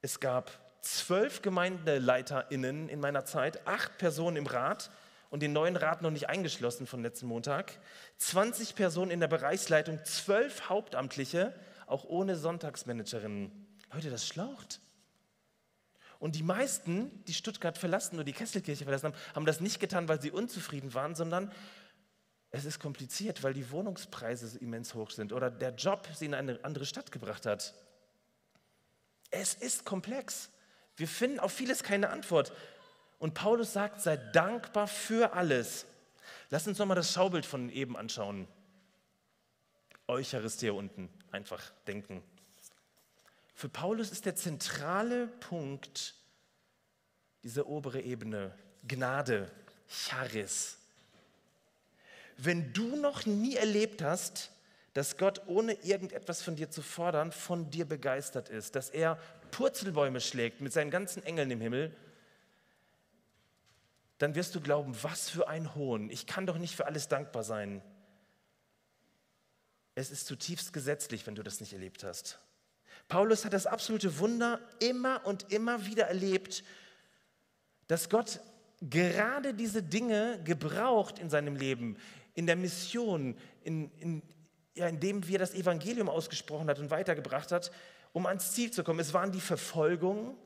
Es 0.00 0.20
gab 0.20 0.50
zwölf 0.80 1.42
GemeindeleiterInnen 1.42 2.88
in 2.88 3.00
meiner 3.00 3.24
Zeit, 3.24 3.66
acht 3.66 3.98
Personen 3.98 4.36
im 4.36 4.46
Rat 4.46 4.90
und 5.30 5.40
den 5.40 5.52
neuen 5.52 5.76
Rat 5.76 6.02
noch 6.02 6.10
nicht 6.10 6.28
eingeschlossen 6.28 6.86
von 6.86 7.02
letzten 7.02 7.26
Montag, 7.26 7.78
20 8.18 8.74
Personen 8.74 9.10
in 9.10 9.20
der 9.20 9.28
Bereichsleitung, 9.28 9.98
zwölf 10.04 10.68
Hauptamtliche, 10.68 11.54
auch 11.86 12.04
ohne 12.04 12.36
Sonntagsmanagerinnen. 12.36 13.50
Leute, 13.92 14.10
das 14.10 14.26
schlaucht. 14.26 14.80
Und 16.18 16.36
die 16.36 16.42
meisten, 16.42 17.24
die 17.24 17.34
Stuttgart 17.34 17.76
verlassen 17.76 18.14
oder 18.14 18.24
die 18.24 18.32
Kesselkirche 18.32 18.84
verlassen 18.84 19.06
haben, 19.06 19.16
haben 19.34 19.46
das 19.46 19.60
nicht 19.60 19.80
getan, 19.80 20.08
weil 20.08 20.20
sie 20.20 20.30
unzufrieden 20.30 20.94
waren, 20.94 21.14
sondern 21.14 21.52
es 22.54 22.64
ist 22.64 22.78
kompliziert, 22.78 23.42
weil 23.42 23.52
die 23.52 23.68
Wohnungspreise 23.72 24.56
immens 24.58 24.94
hoch 24.94 25.10
sind 25.10 25.32
oder 25.32 25.50
der 25.50 25.74
Job 25.74 26.08
sie 26.14 26.26
in 26.26 26.34
eine 26.34 26.64
andere 26.64 26.86
Stadt 26.86 27.10
gebracht 27.10 27.46
hat. 27.46 27.74
Es 29.32 29.54
ist 29.54 29.84
komplex. 29.84 30.50
Wir 30.96 31.08
finden 31.08 31.40
auf 31.40 31.52
vieles 31.52 31.82
keine 31.82 32.10
Antwort. 32.10 32.52
Und 33.18 33.34
Paulus 33.34 33.72
sagt, 33.72 34.00
sei 34.00 34.16
dankbar 34.16 34.86
für 34.86 35.32
alles. 35.32 35.86
Lass 36.50 36.68
uns 36.68 36.78
nochmal 36.78 36.94
das 36.94 37.12
Schaubild 37.12 37.44
von 37.44 37.70
eben 37.70 37.96
anschauen. 37.96 38.46
Eucharistie 40.06 40.70
unten, 40.70 41.08
einfach 41.32 41.72
denken. 41.88 42.22
Für 43.56 43.68
Paulus 43.68 44.12
ist 44.12 44.26
der 44.26 44.36
zentrale 44.36 45.26
Punkt 45.26 46.14
diese 47.42 47.66
obere 47.66 48.00
Ebene 48.00 48.56
Gnade, 48.86 49.50
Charis 49.88 50.78
wenn 52.36 52.72
du 52.72 52.96
noch 52.96 53.26
nie 53.26 53.56
erlebt 53.56 54.02
hast, 54.02 54.50
dass 54.92 55.16
Gott 55.16 55.42
ohne 55.46 55.72
irgendetwas 55.82 56.42
von 56.42 56.56
dir 56.56 56.70
zu 56.70 56.80
fordern, 56.80 57.32
von 57.32 57.70
dir 57.70 57.84
begeistert 57.84 58.48
ist, 58.48 58.76
dass 58.76 58.90
er 58.90 59.18
Purzelbäume 59.50 60.20
schlägt 60.20 60.60
mit 60.60 60.72
seinen 60.72 60.90
ganzen 60.90 61.22
Engeln 61.24 61.50
im 61.50 61.60
Himmel, 61.60 61.94
dann 64.18 64.34
wirst 64.36 64.54
du 64.54 64.60
glauben, 64.60 64.96
was 65.02 65.28
für 65.28 65.48
ein 65.48 65.74
Hohn. 65.74 66.10
Ich 66.10 66.26
kann 66.26 66.46
doch 66.46 66.58
nicht 66.58 66.76
für 66.76 66.86
alles 66.86 67.08
dankbar 67.08 67.42
sein. 67.42 67.82
Es 69.96 70.10
ist 70.10 70.26
zutiefst 70.26 70.72
gesetzlich, 70.72 71.26
wenn 71.26 71.34
du 71.34 71.42
das 71.42 71.60
nicht 71.60 71.72
erlebt 71.72 72.04
hast. 72.04 72.38
Paulus 73.08 73.44
hat 73.44 73.52
das 73.52 73.66
absolute 73.66 74.18
Wunder 74.18 74.60
immer 74.80 75.26
und 75.26 75.52
immer 75.52 75.86
wieder 75.86 76.06
erlebt, 76.06 76.64
dass 77.88 78.08
Gott 78.08 78.40
gerade 78.80 79.54
diese 79.54 79.82
Dinge 79.82 80.40
gebraucht 80.44 81.18
in 81.18 81.30
seinem 81.30 81.56
Leben 81.56 81.96
in 82.34 82.46
der 82.46 82.56
Mission, 82.56 83.36
in, 83.62 83.90
in, 83.98 84.22
ja, 84.74 84.88
indem 84.88 85.26
wir 85.26 85.38
das 85.38 85.54
Evangelium 85.54 86.08
ausgesprochen 86.08 86.68
hat 86.68 86.78
und 86.78 86.90
weitergebracht 86.90 87.52
hat, 87.52 87.70
um 88.12 88.26
ans 88.26 88.52
Ziel 88.52 88.70
zu 88.70 88.84
kommen. 88.84 89.00
Es 89.00 89.14
waren 89.14 89.32
die 89.32 89.40
Verfolgungen, 89.40 90.36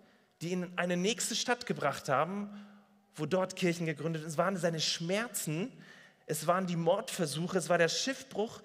die 0.40 0.50
ihn 0.50 0.64
in 0.64 0.78
eine 0.78 0.96
nächste 0.96 1.34
Stadt 1.34 1.66
gebracht 1.66 2.08
haben, 2.08 2.50
wo 3.14 3.26
dort 3.26 3.56
Kirchen 3.56 3.86
gegründet 3.86 4.22
sind. 4.22 4.30
Es 4.30 4.38
waren 4.38 4.56
seine 4.56 4.80
Schmerzen, 4.80 5.72
es 6.26 6.46
waren 6.46 6.66
die 6.66 6.76
Mordversuche, 6.76 7.58
es 7.58 7.68
war 7.68 7.78
der 7.78 7.88
Schiffbruch, 7.88 8.62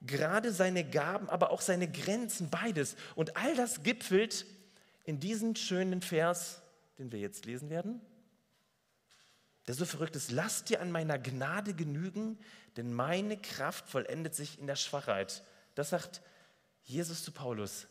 gerade 0.00 0.52
seine 0.52 0.84
Gaben, 0.84 1.28
aber 1.28 1.50
auch 1.50 1.60
seine 1.60 1.90
Grenzen, 1.90 2.50
beides. 2.50 2.96
Und 3.14 3.36
all 3.36 3.54
das 3.54 3.82
gipfelt 3.82 4.46
in 5.04 5.20
diesem 5.20 5.54
schönen 5.54 6.00
Vers, 6.00 6.62
den 6.98 7.12
wir 7.12 7.20
jetzt 7.20 7.44
lesen 7.44 7.70
werden 7.70 8.00
der 9.66 9.74
so 9.74 9.84
verrückt 9.84 10.16
ist, 10.16 10.30
lasst 10.30 10.68
dir 10.68 10.80
an 10.80 10.92
meiner 10.92 11.18
Gnade 11.18 11.74
genügen, 11.74 12.38
denn 12.76 12.92
meine 12.92 13.36
Kraft 13.36 13.88
vollendet 13.88 14.34
sich 14.34 14.58
in 14.58 14.66
der 14.66 14.76
Schwachheit. 14.76 15.42
Das 15.74 15.90
sagt 15.90 16.22
Jesus 16.84 17.24
zu 17.24 17.32
Paulus. 17.32 17.88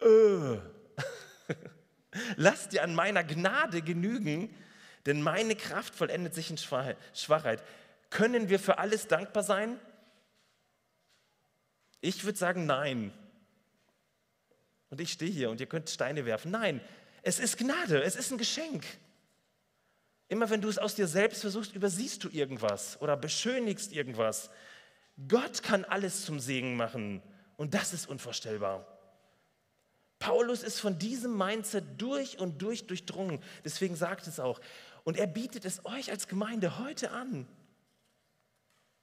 Äh. 0.00 0.58
Lass 2.36 2.68
dir 2.68 2.82
an 2.82 2.94
meiner 2.94 3.24
Gnade 3.24 3.82
genügen, 3.82 4.54
denn 5.06 5.22
meine 5.22 5.56
Kraft 5.56 5.94
vollendet 5.94 6.34
sich 6.34 6.50
in 6.50 6.58
Schwachheit. 6.58 7.62
Können 8.10 8.48
wir 8.48 8.58
für 8.58 8.78
alles 8.78 9.06
dankbar 9.06 9.42
sein? 9.42 9.78
Ich 12.00 12.24
würde 12.24 12.38
sagen, 12.38 12.66
nein. 12.66 13.12
Und 14.90 15.00
ich 15.00 15.12
stehe 15.12 15.30
hier 15.30 15.50
und 15.50 15.60
ihr 15.60 15.66
könnt 15.66 15.90
Steine 15.90 16.24
werfen. 16.24 16.50
Nein, 16.50 16.80
es 17.22 17.38
ist 17.38 17.58
Gnade, 17.58 18.02
es 18.02 18.16
ist 18.16 18.30
ein 18.30 18.38
Geschenk. 18.38 18.84
Immer 20.28 20.50
wenn 20.50 20.60
du 20.60 20.68
es 20.68 20.78
aus 20.78 20.94
dir 20.94 21.08
selbst 21.08 21.40
versuchst, 21.40 21.74
übersiehst 21.74 22.22
du 22.22 22.28
irgendwas 22.28 23.00
oder 23.00 23.16
beschönigst 23.16 23.92
irgendwas. 23.92 24.50
Gott 25.26 25.62
kann 25.62 25.84
alles 25.84 26.24
zum 26.24 26.38
Segen 26.38 26.76
machen 26.76 27.22
und 27.56 27.74
das 27.74 27.92
ist 27.92 28.08
unvorstellbar. 28.08 28.86
Paulus 30.18 30.62
ist 30.62 30.80
von 30.80 30.98
diesem 30.98 31.36
Mindset 31.36 31.84
durch 32.00 32.38
und 32.38 32.60
durch 32.60 32.86
durchdrungen. 32.86 33.42
Deswegen 33.64 33.96
sagt 33.96 34.26
es 34.26 34.40
auch. 34.40 34.60
Und 35.04 35.16
er 35.16 35.26
bietet 35.26 35.64
es 35.64 35.84
euch 35.86 36.10
als 36.10 36.28
Gemeinde 36.28 36.78
heute 36.78 37.12
an. 37.12 37.46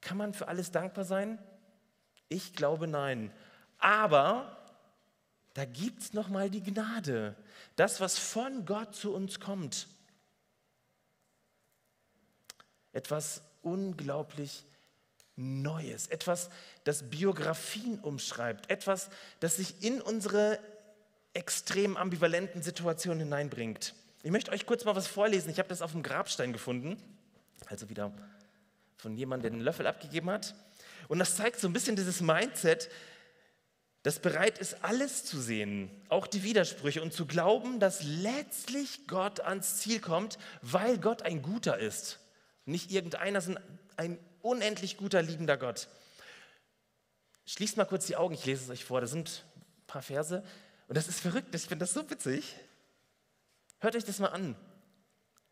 Kann 0.01 0.17
man 0.17 0.33
für 0.33 0.47
alles 0.47 0.71
dankbar 0.71 1.05
sein? 1.05 1.39
Ich 2.29 2.53
glaube 2.53 2.87
nein. 2.87 3.31
Aber 3.79 4.57
da 5.53 5.65
gibt 5.65 6.01
es 6.01 6.13
nochmal 6.13 6.49
die 6.49 6.61
Gnade. 6.61 7.35
Das, 7.75 8.01
was 8.01 8.19
von 8.19 8.65
Gott 8.65 8.93
zu 8.93 9.13
uns 9.13 9.39
kommt. 9.39 9.87
Etwas 12.95 13.41
unglaublich 13.61 14.65
Neues. 15.35 16.07
Etwas, 16.07 16.49
das 16.85 17.09
Biografien 17.09 17.99
umschreibt. 17.99 18.69
Etwas, 18.69 19.09
das 19.41 19.57
sich 19.57 19.83
in 19.83 20.01
unsere 20.01 20.59
extrem 21.33 21.97
ambivalenten 21.97 22.63
Situationen 22.63 23.19
hineinbringt. 23.19 23.95
Ich 24.23 24.31
möchte 24.31 24.51
euch 24.51 24.65
kurz 24.65 24.85
mal 24.85 24.95
was 24.95 25.07
vorlesen. 25.07 25.49
Ich 25.49 25.59
habe 25.59 25.67
das 25.67 25.81
auf 25.81 25.91
dem 25.91 26.03
Grabstein 26.03 26.53
gefunden. 26.53 26.95
Also 27.65 27.89
wieder 27.89 28.13
von 28.95 29.17
jemandem, 29.17 29.51
der 29.51 29.59
den 29.59 29.65
Löffel 29.65 29.87
abgegeben 29.87 30.29
hat. 30.29 30.55
Und 31.09 31.19
das 31.19 31.35
zeigt 31.35 31.59
so 31.59 31.67
ein 31.67 31.73
bisschen 31.73 31.97
dieses 31.97 32.21
Mindset, 32.21 32.89
das 34.03 34.19
bereit 34.19 34.57
ist, 34.57 34.83
alles 34.83 35.25
zu 35.25 35.41
sehen, 35.41 35.89
auch 36.07 36.27
die 36.27 36.43
Widersprüche 36.43 37.01
und 37.01 37.11
zu 37.11 37.25
glauben, 37.25 37.81
dass 37.81 38.03
letztlich 38.03 39.07
Gott 39.07 39.41
ans 39.41 39.79
Ziel 39.79 39.99
kommt, 39.99 40.37
weil 40.61 40.97
Gott 40.97 41.23
ein 41.23 41.41
guter 41.41 41.77
ist. 41.77 42.19
Nicht 42.65 42.91
irgendeiner, 42.91 43.41
sondern 43.41 43.63
ein 43.97 44.19
unendlich 44.41 44.97
guter, 44.97 45.21
liebender 45.21 45.57
Gott. 45.57 45.87
Schließt 47.45 47.77
mal 47.77 47.85
kurz 47.85 48.07
die 48.07 48.15
Augen, 48.15 48.33
ich 48.33 48.45
lese 48.45 48.63
es 48.63 48.69
euch 48.69 48.85
vor. 48.85 49.01
Das 49.01 49.11
sind 49.11 49.43
ein 49.55 49.87
paar 49.87 50.01
Verse. 50.01 50.43
Und 50.87 50.97
das 50.97 51.07
ist 51.07 51.19
verrückt, 51.19 51.53
ich 51.53 51.63
finde 51.63 51.83
das 51.83 51.93
so 51.93 52.09
witzig. 52.09 52.55
Hört 53.79 53.95
euch 53.95 54.05
das 54.05 54.19
mal 54.19 54.29
an. 54.29 54.55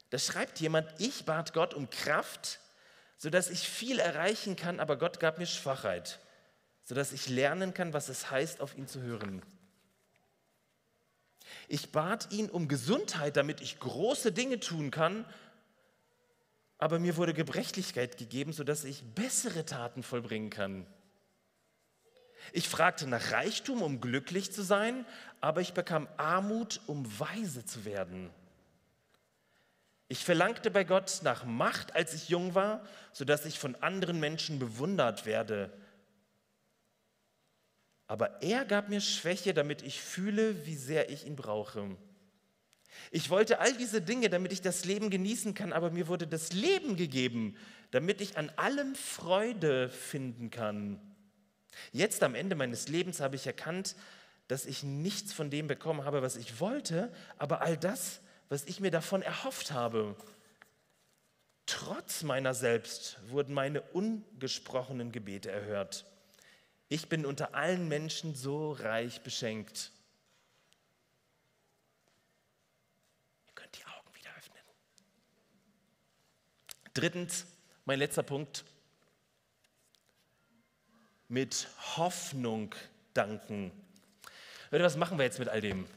Da 0.10 0.17
schreibt 0.19 0.60
jemand, 0.60 0.89
ich 0.99 1.26
bat 1.26 1.54
Gott 1.54 1.73
um 1.73 1.89
Kraft, 1.89 2.60
sodass 3.17 3.49
ich 3.49 3.67
viel 3.67 3.99
erreichen 3.99 4.56
kann, 4.56 4.80
aber 4.80 4.97
Gott 4.97 5.19
gab 5.19 5.38
mir 5.38 5.45
Schwachheit, 5.45 6.19
sodass 6.84 7.13
ich 7.13 7.30
lernen 7.30 7.73
kann, 7.73 7.93
was 7.93 8.10
es 8.10 8.30
heißt, 8.30 8.62
auf 8.62 8.78
ihn 8.78 8.88
zu 8.88 9.02
hören. 9.02 9.41
Ich 11.67 11.91
bat 11.91 12.32
ihn 12.32 12.49
um 12.49 12.67
Gesundheit, 12.67 13.38
damit 13.38 13.62
ich 13.62 13.80
große 13.80 14.32
Dinge 14.32 14.60
tun 14.60 14.91
kann, 14.91 15.26
aber 16.77 16.99
mir 16.99 17.17
wurde 17.17 17.33
Gebrechlichkeit 17.33 18.17
gegeben, 18.17 18.53
sodass 18.53 18.83
ich 18.83 19.03
bessere 19.03 19.65
Taten 19.65 20.03
vollbringen 20.03 20.49
kann. 20.49 20.86
Ich 22.51 22.67
fragte 22.67 23.07
nach 23.07 23.31
Reichtum, 23.31 23.81
um 23.81 24.01
glücklich 24.01 24.51
zu 24.51 24.63
sein, 24.63 25.05
aber 25.39 25.62
ich 25.62 25.73
bekam 25.73 26.07
Armut, 26.17 26.81
um 26.88 27.07
weise 27.19 27.65
zu 27.65 27.86
werden. 27.86 28.29
Ich 30.09 30.25
verlangte 30.25 30.69
bei 30.69 30.83
Gott 30.83 31.21
nach 31.23 31.45
Macht, 31.45 31.95
als 31.95 32.13
ich 32.13 32.29
jung 32.29 32.53
war, 32.53 32.86
sodass 33.13 33.45
ich 33.45 33.57
von 33.57 33.75
anderen 33.75 34.19
Menschen 34.19 34.59
bewundert 34.59 35.25
werde. 35.25 35.71
Aber 38.07 38.41
er 38.41 38.65
gab 38.65 38.89
mir 38.89 39.01
Schwäche, 39.01 39.53
damit 39.53 39.81
ich 39.81 40.01
fühle, 40.01 40.65
wie 40.65 40.75
sehr 40.75 41.09
ich 41.09 41.25
ihn 41.25 41.36
brauche. 41.36 41.95
Ich 43.12 43.29
wollte 43.29 43.60
all 43.60 43.73
diese 43.73 44.01
Dinge, 44.01 44.29
damit 44.29 44.51
ich 44.51 44.62
das 44.62 44.86
Leben 44.86 45.10
genießen 45.10 45.53
kann, 45.53 45.73
aber 45.73 45.91
mir 45.91 46.08
wurde 46.08 46.27
das 46.27 46.53
Leben 46.53 46.95
gegeben, 46.95 47.56
damit 47.91 48.21
ich 48.21 48.38
an 48.38 48.49
allem 48.56 48.95
Freude 48.95 49.89
finden 49.89 50.49
kann. 50.49 50.99
Jetzt 51.91 52.23
am 52.23 52.36
Ende 52.36 52.56
meines 52.56 52.88
Lebens 52.88 53.19
habe 53.19 53.36
ich 53.36 53.45
erkannt, 53.47 53.95
dass 54.47 54.65
ich 54.65 54.84
nichts 54.84 55.34
von 55.34 55.49
dem 55.49 55.67
bekommen 55.67 56.06
habe, 56.06 56.21
was 56.21 56.36
ich 56.36 56.60
wollte, 56.60 57.12
aber 57.38 57.62
all 57.62 57.77
das, 57.77 58.21
was 58.49 58.65
ich 58.65 58.79
mir 58.79 58.91
davon 58.91 59.21
erhofft 59.21 59.71
habe. 59.71 60.15
Trotz 61.65 62.23
meiner 62.23 62.53
selbst 62.53 63.17
wurden 63.29 63.53
meine 63.53 63.82
ungesprochenen 63.82 65.12
Gebete 65.12 65.49
erhört. 65.49 66.06
Ich 66.89 67.10
bin 67.10 67.25
unter 67.25 67.56
allen 67.56 67.88
Menschen 67.88 68.36
so 68.36 68.73
reich 68.73 69.21
beschenkt. 69.21 69.91
Ihr 73.47 73.53
könnt 73.56 73.75
die 73.77 73.86
Augen 73.86 74.13
wieder 74.13 74.29
öffnen. 74.38 74.62
Drittens, 76.93 77.45
mein 77.86 77.99
letzter 77.99 78.23
Punkt 78.23 78.63
mit 81.27 81.67
Hoffnung 81.97 82.75
danken. 83.15 83.71
Leute, 84.69 84.84
was 84.84 84.97
machen 84.97 85.17
wir 85.17 85.25
jetzt 85.25 85.39
mit 85.39 85.49
all 85.49 85.62
dem? 85.62 85.88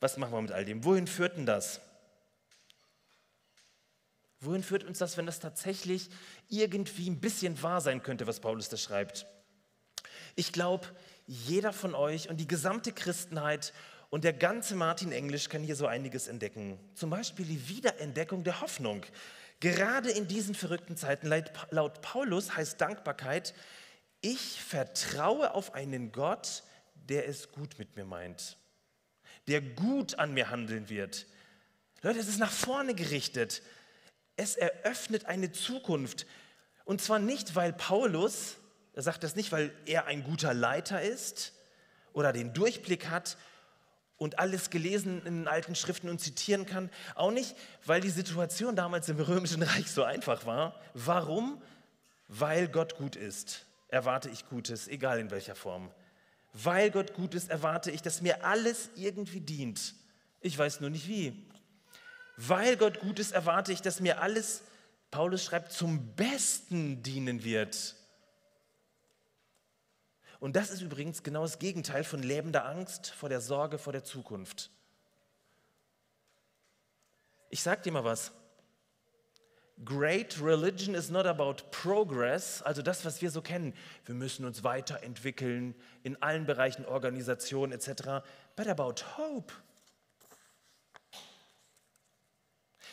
Was 0.00 0.16
machen 0.16 0.32
wir 0.32 0.40
mit 0.40 0.52
all 0.52 0.64
dem? 0.64 0.84
Wohin 0.84 1.06
führt 1.06 1.36
denn 1.36 1.44
das? 1.44 1.80
Wohin 4.40 4.62
führt 4.62 4.84
uns 4.84 4.98
das, 4.98 5.18
wenn 5.18 5.26
das 5.26 5.40
tatsächlich 5.40 6.08
irgendwie 6.48 7.10
ein 7.10 7.20
bisschen 7.20 7.62
wahr 7.62 7.82
sein 7.82 8.02
könnte, 8.02 8.26
was 8.26 8.40
Paulus 8.40 8.70
da 8.70 8.78
schreibt? 8.78 9.26
Ich 10.34 10.52
glaube, 10.52 10.86
jeder 11.26 11.74
von 11.74 11.94
euch 11.94 12.30
und 12.30 12.38
die 12.38 12.48
gesamte 12.48 12.92
Christenheit 12.92 13.74
und 14.08 14.24
der 14.24 14.32
ganze 14.32 14.74
Martin 14.74 15.12
Englisch 15.12 15.50
kann 15.50 15.62
hier 15.62 15.76
so 15.76 15.86
einiges 15.86 16.26
entdecken. 16.26 16.78
Zum 16.94 17.10
Beispiel 17.10 17.44
die 17.44 17.68
Wiederentdeckung 17.68 18.42
der 18.42 18.62
Hoffnung. 18.62 19.04
Gerade 19.60 20.10
in 20.10 20.26
diesen 20.26 20.54
verrückten 20.54 20.96
Zeiten, 20.96 21.28
laut 21.70 22.00
Paulus 22.00 22.56
heißt 22.56 22.80
Dankbarkeit, 22.80 23.54
ich 24.22 24.62
vertraue 24.62 25.54
auf 25.54 25.74
einen 25.74 26.12
Gott, 26.12 26.62
der 26.94 27.28
es 27.28 27.52
gut 27.52 27.78
mit 27.78 27.96
mir 27.96 28.04
meint, 28.04 28.56
der 29.48 29.60
gut 29.60 30.18
an 30.18 30.32
mir 30.32 30.50
handeln 30.50 30.88
wird. 30.88 31.26
Leute, 32.02 32.18
es 32.18 32.28
ist 32.28 32.38
nach 32.38 32.52
vorne 32.52 32.94
gerichtet. 32.94 33.62
Es 34.36 34.56
eröffnet 34.56 35.26
eine 35.26 35.52
Zukunft. 35.52 36.26
Und 36.84 37.02
zwar 37.02 37.18
nicht, 37.18 37.54
weil 37.54 37.74
Paulus, 37.74 38.56
er 38.94 39.02
sagt 39.02 39.22
das 39.22 39.36
nicht, 39.36 39.52
weil 39.52 39.72
er 39.84 40.06
ein 40.06 40.24
guter 40.24 40.54
Leiter 40.54 41.02
ist 41.02 41.52
oder 42.14 42.32
den 42.32 42.54
Durchblick 42.54 43.08
hat 43.08 43.36
und 44.20 44.38
alles 44.38 44.70
gelesen 44.70 45.26
in 45.26 45.38
den 45.38 45.48
alten 45.48 45.74
Schriften 45.74 46.08
und 46.08 46.20
zitieren 46.20 46.66
kann. 46.66 46.90
Auch 47.16 47.32
nicht, 47.32 47.56
weil 47.84 48.00
die 48.00 48.10
Situation 48.10 48.76
damals 48.76 49.08
im 49.08 49.18
Römischen 49.18 49.64
Reich 49.64 49.90
so 49.90 50.04
einfach 50.04 50.46
war. 50.46 50.80
Warum? 50.94 51.60
Weil 52.28 52.68
Gott 52.68 52.96
gut 52.96 53.16
ist 53.16 53.66
erwarte 53.90 54.30
ich 54.30 54.48
Gutes, 54.48 54.88
egal 54.88 55.18
in 55.18 55.30
welcher 55.30 55.54
Form. 55.54 55.90
Weil 56.52 56.90
Gott 56.90 57.14
gut 57.14 57.34
ist, 57.34 57.50
erwarte 57.50 57.90
ich, 57.90 58.02
dass 58.02 58.22
mir 58.22 58.44
alles 58.44 58.90
irgendwie 58.96 59.40
dient. 59.40 59.94
Ich 60.40 60.56
weiß 60.56 60.80
nur 60.80 60.90
nicht 60.90 61.06
wie. 61.06 61.46
Weil 62.36 62.76
Gott 62.76 63.00
gut 63.00 63.18
ist, 63.18 63.32
erwarte 63.32 63.72
ich, 63.72 63.82
dass 63.82 64.00
mir 64.00 64.20
alles, 64.20 64.62
Paulus 65.10 65.44
schreibt, 65.44 65.72
zum 65.72 66.14
Besten 66.14 67.02
dienen 67.02 67.44
wird. 67.44 67.96
Und 70.40 70.56
das 70.56 70.70
ist 70.70 70.80
übrigens 70.80 71.22
genau 71.22 71.42
das 71.42 71.58
Gegenteil 71.58 72.02
von 72.02 72.22
lebender 72.22 72.64
Angst 72.64 73.10
vor 73.10 73.28
der 73.28 73.42
Sorge 73.42 73.78
vor 73.78 73.92
der 73.92 74.04
Zukunft. 74.04 74.70
Ich 77.50 77.62
sage 77.62 77.82
dir 77.82 77.92
mal 77.92 78.04
was. 78.04 78.32
Great 79.84 80.40
religion 80.40 80.94
is 80.94 81.10
not 81.10 81.26
about 81.26 81.64
progress, 81.70 82.60
also 82.62 82.82
das, 82.82 83.04
was 83.04 83.22
wir 83.22 83.30
so 83.30 83.40
kennen. 83.40 83.74
Wir 84.04 84.14
müssen 84.14 84.44
uns 84.44 84.62
weiterentwickeln 84.62 85.74
in 86.02 86.20
allen 86.22 86.44
Bereichen, 86.44 86.84
Organisation 86.84 87.72
etc. 87.72 88.22
But 88.56 88.68
about 88.68 89.02
hope. 89.16 89.52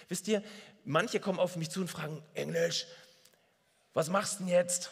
Wisst 0.07 0.27
ihr, 0.29 0.41
manche 0.85 1.19
kommen 1.19 1.39
auf 1.39 1.57
mich 1.57 1.69
zu 1.69 1.81
und 1.81 1.89
fragen, 1.89 2.23
Englisch, 2.33 2.87
was 3.93 4.09
machst 4.09 4.39
du 4.39 4.45
denn 4.45 4.53
jetzt? 4.53 4.91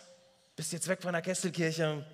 Bist 0.58 0.74
jetzt 0.74 0.88
weg 0.88 1.02
von 1.02 1.14
der 1.14 1.22
Kesselkirche? 1.22 2.06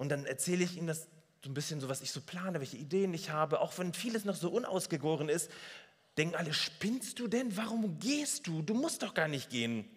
Und 0.00 0.08
dann 0.08 0.24
erzähle 0.24 0.64
ich 0.64 0.76
ihnen 0.76 0.88
das 0.88 1.06
so 1.44 1.50
ein 1.50 1.54
bisschen 1.54 1.80
so, 1.80 1.88
was 1.88 2.00
ich 2.00 2.10
so 2.10 2.20
plane, 2.20 2.58
welche 2.58 2.76
Ideen 2.76 3.14
ich 3.14 3.30
habe, 3.30 3.60
auch 3.60 3.78
wenn 3.78 3.94
vieles 3.94 4.24
noch 4.24 4.34
so 4.34 4.50
unausgegoren 4.50 5.28
ist 5.28 5.50
denken 6.20 6.36
alle, 6.36 6.52
spinnst 6.52 7.18
du 7.18 7.28
denn? 7.28 7.56
Warum 7.56 7.98
gehst 7.98 8.46
du? 8.46 8.62
Du 8.62 8.74
musst 8.74 9.02
doch 9.02 9.14
gar 9.14 9.28
nicht 9.28 9.50
gehen. 9.50 9.88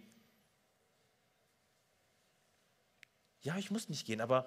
Ja, 3.41 3.57
ich 3.57 3.71
muss 3.71 3.89
nicht 3.89 4.05
gehen, 4.05 4.21
aber 4.21 4.45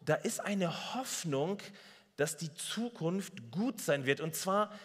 da 0.00 0.14
ist 0.14 0.40
eine 0.40 0.94
Hoffnung, 0.94 1.58
dass 2.16 2.36
die 2.36 2.52
Zukunft 2.54 3.52
gut 3.52 3.80
sein 3.80 4.04
wird. 4.04 4.20
Und 4.20 4.34
zwar 4.34 4.76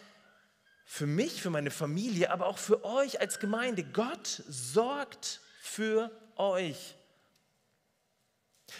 für 0.85 1.07
mich, 1.07 1.41
für 1.41 1.49
meine 1.49 1.71
Familie, 1.71 2.29
aber 2.29 2.45
auch 2.45 2.59
für 2.59 2.85
euch 2.85 3.19
als 3.19 3.39
Gemeinde. 3.39 3.83
Gott 3.83 4.43
sorgt 4.47 5.41
für 5.59 6.11
euch. 6.35 6.96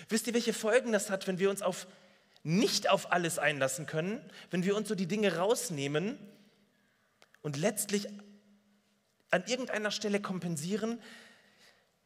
Wisst 0.09 0.27
ihr, 0.27 0.33
welche 0.33 0.53
Folgen 0.53 0.91
das 0.91 1.09
hat, 1.09 1.27
wenn 1.27 1.39
wir 1.39 1.49
uns 1.49 1.61
auf 1.61 1.87
nicht 2.43 2.89
auf 2.89 3.11
alles 3.11 3.39
einlassen 3.39 3.87
können, 3.87 4.21
wenn 4.51 4.63
wir 4.63 4.77
uns 4.77 4.87
so 4.87 4.95
die 4.95 5.07
Dinge 5.07 5.35
rausnehmen 5.35 6.17
und 7.41 7.57
letztlich 7.57 8.07
an 9.31 9.43
irgendeiner 9.47 9.91
Stelle 9.91 10.21
kompensieren, 10.21 11.01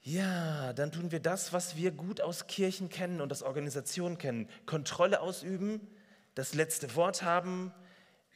ja, 0.02 0.74
dann 0.74 0.92
tun 0.92 1.12
wir 1.12 1.20
das, 1.20 1.54
was 1.54 1.76
wir 1.76 1.92
gut 1.92 2.22
aus 2.22 2.48
Kirchen 2.48 2.90
kennen 2.90 3.22
und 3.22 3.32
aus 3.32 3.44
Organisationen 3.44 4.18
kennen. 4.18 4.50
Kontrolle 4.66 5.22
ausüben, 5.22 5.88
das 6.34 6.56
letzte 6.56 6.96
Wort 6.96 7.22
haben, 7.22 7.72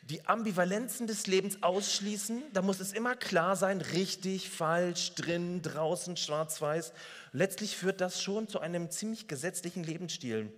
die 0.06 0.26
Ambivalenzen 0.28 1.08
des 1.08 1.26
Lebens 1.26 1.64
ausschließen. 1.64 2.44
Da 2.54 2.62
muss 2.62 2.80
es 2.80 2.94
immer 2.94 3.16
klar 3.16 3.56
sein, 3.56 3.82
richtig, 3.82 4.50
falsch, 4.50 5.16
drin, 5.16 5.64
draußen, 5.64 6.16
schwarz-weiß. 6.16 6.94
Letztlich 7.32 7.76
führt 7.76 8.02
das 8.02 8.22
schon 8.22 8.48
zu 8.48 8.60
einem 8.60 8.92
ziemlich 8.92 9.28
gesetzlichen 9.28 9.84
Lebensstil. 9.84 10.54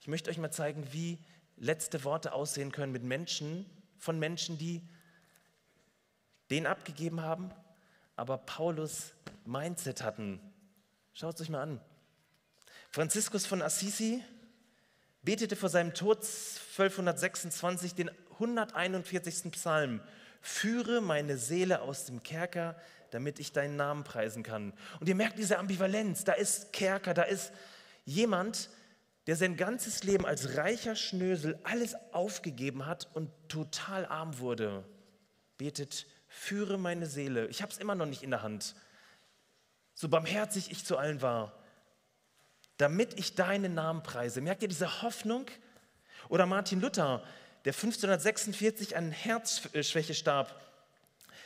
Ich 0.00 0.08
möchte 0.08 0.28
euch 0.28 0.38
mal 0.38 0.50
zeigen, 0.50 0.92
wie 0.92 1.18
letzte 1.56 2.02
Worte 2.02 2.32
aussehen 2.32 2.72
können 2.72 2.92
mit 2.92 3.04
Menschen, 3.04 3.64
von 3.98 4.18
Menschen, 4.18 4.58
die 4.58 4.82
den 6.50 6.66
abgegeben 6.66 7.22
haben, 7.22 7.50
aber 8.16 8.38
Paulus 8.38 9.12
Mindset 9.44 10.02
hatten. 10.02 10.40
Schaut 11.12 11.36
es 11.36 11.42
euch 11.42 11.48
mal 11.48 11.62
an. 11.62 11.80
Franziskus 12.90 13.46
von 13.46 13.62
Assisi 13.62 14.22
betete 15.26 15.56
vor 15.56 15.68
seinem 15.68 15.92
Tod 15.92 16.18
1226 16.18 17.94
den 17.94 18.10
141. 18.34 19.50
Psalm. 19.52 20.00
Führe 20.40 21.02
meine 21.02 21.36
Seele 21.36 21.82
aus 21.82 22.06
dem 22.06 22.22
Kerker, 22.22 22.76
damit 23.10 23.40
ich 23.40 23.52
deinen 23.52 23.76
Namen 23.76 24.04
preisen 24.04 24.44
kann. 24.44 24.72
Und 25.00 25.08
ihr 25.08 25.16
merkt 25.16 25.38
diese 25.38 25.58
Ambivalenz. 25.58 26.22
Da 26.22 26.32
ist 26.32 26.72
Kerker, 26.72 27.12
da 27.12 27.24
ist 27.24 27.52
jemand, 28.04 28.70
der 29.26 29.34
sein 29.34 29.56
ganzes 29.56 30.04
Leben 30.04 30.24
als 30.24 30.56
reicher 30.56 30.94
Schnösel 30.94 31.58
alles 31.64 31.96
aufgegeben 32.12 32.86
hat 32.86 33.08
und 33.12 33.28
total 33.48 34.06
arm 34.06 34.38
wurde. 34.38 34.84
Betet 35.58 36.06
führe 36.28 36.78
meine 36.78 37.06
Seele. 37.06 37.48
Ich 37.48 37.62
habe 37.62 37.72
es 37.72 37.78
immer 37.78 37.96
noch 37.96 38.06
nicht 38.06 38.22
in 38.22 38.30
der 38.30 38.42
Hand. 38.42 38.76
So 39.94 40.08
barmherzig 40.08 40.70
ich 40.70 40.84
zu 40.84 40.96
allen 40.96 41.20
war, 41.20 41.58
damit 42.76 43.18
ich 43.18 43.34
deinen 43.34 43.74
Namen 43.74 44.02
preise. 44.02 44.40
Merkt 44.40 44.62
ihr 44.62 44.68
diese 44.68 45.02
Hoffnung? 45.02 45.46
Oder 46.28 46.46
Martin 46.46 46.80
Luther, 46.80 47.22
der 47.64 47.72
1546 47.72 48.96
an 48.96 49.12
Herzschwäche 49.12 50.14
starb, 50.14 50.60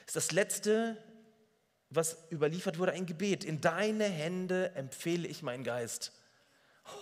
ist 0.07 0.17
das 0.17 0.33
letzte, 0.33 0.97
was 1.91 2.17
überliefert 2.31 2.79
wurde, 2.79 2.93
ein 2.93 3.07
Gebet. 3.07 3.45
In 3.45 3.61
deine 3.61 4.05
Hände 4.05 4.75
empfehle 4.75 5.29
ich 5.29 5.43
meinen 5.43 5.65
Geist. 5.65 6.13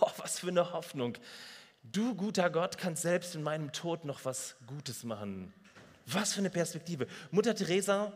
Oh, 0.01 0.11
was 0.17 0.39
für 0.39 0.49
eine 0.49 0.73
Hoffnung. 0.73 1.17
Du, 1.83 2.13
guter 2.15 2.49
Gott, 2.49 2.77
kannst 2.77 3.01
selbst 3.01 3.35
in 3.35 3.43
meinem 3.43 3.71
Tod 3.71 4.05
noch 4.05 4.25
was 4.25 4.55
Gutes 4.67 5.03
machen. 5.03 5.53
Was 6.05 6.33
für 6.33 6.39
eine 6.39 6.49
Perspektive. 6.49 7.07
Mutter 7.31 7.55
Teresa, 7.55 8.13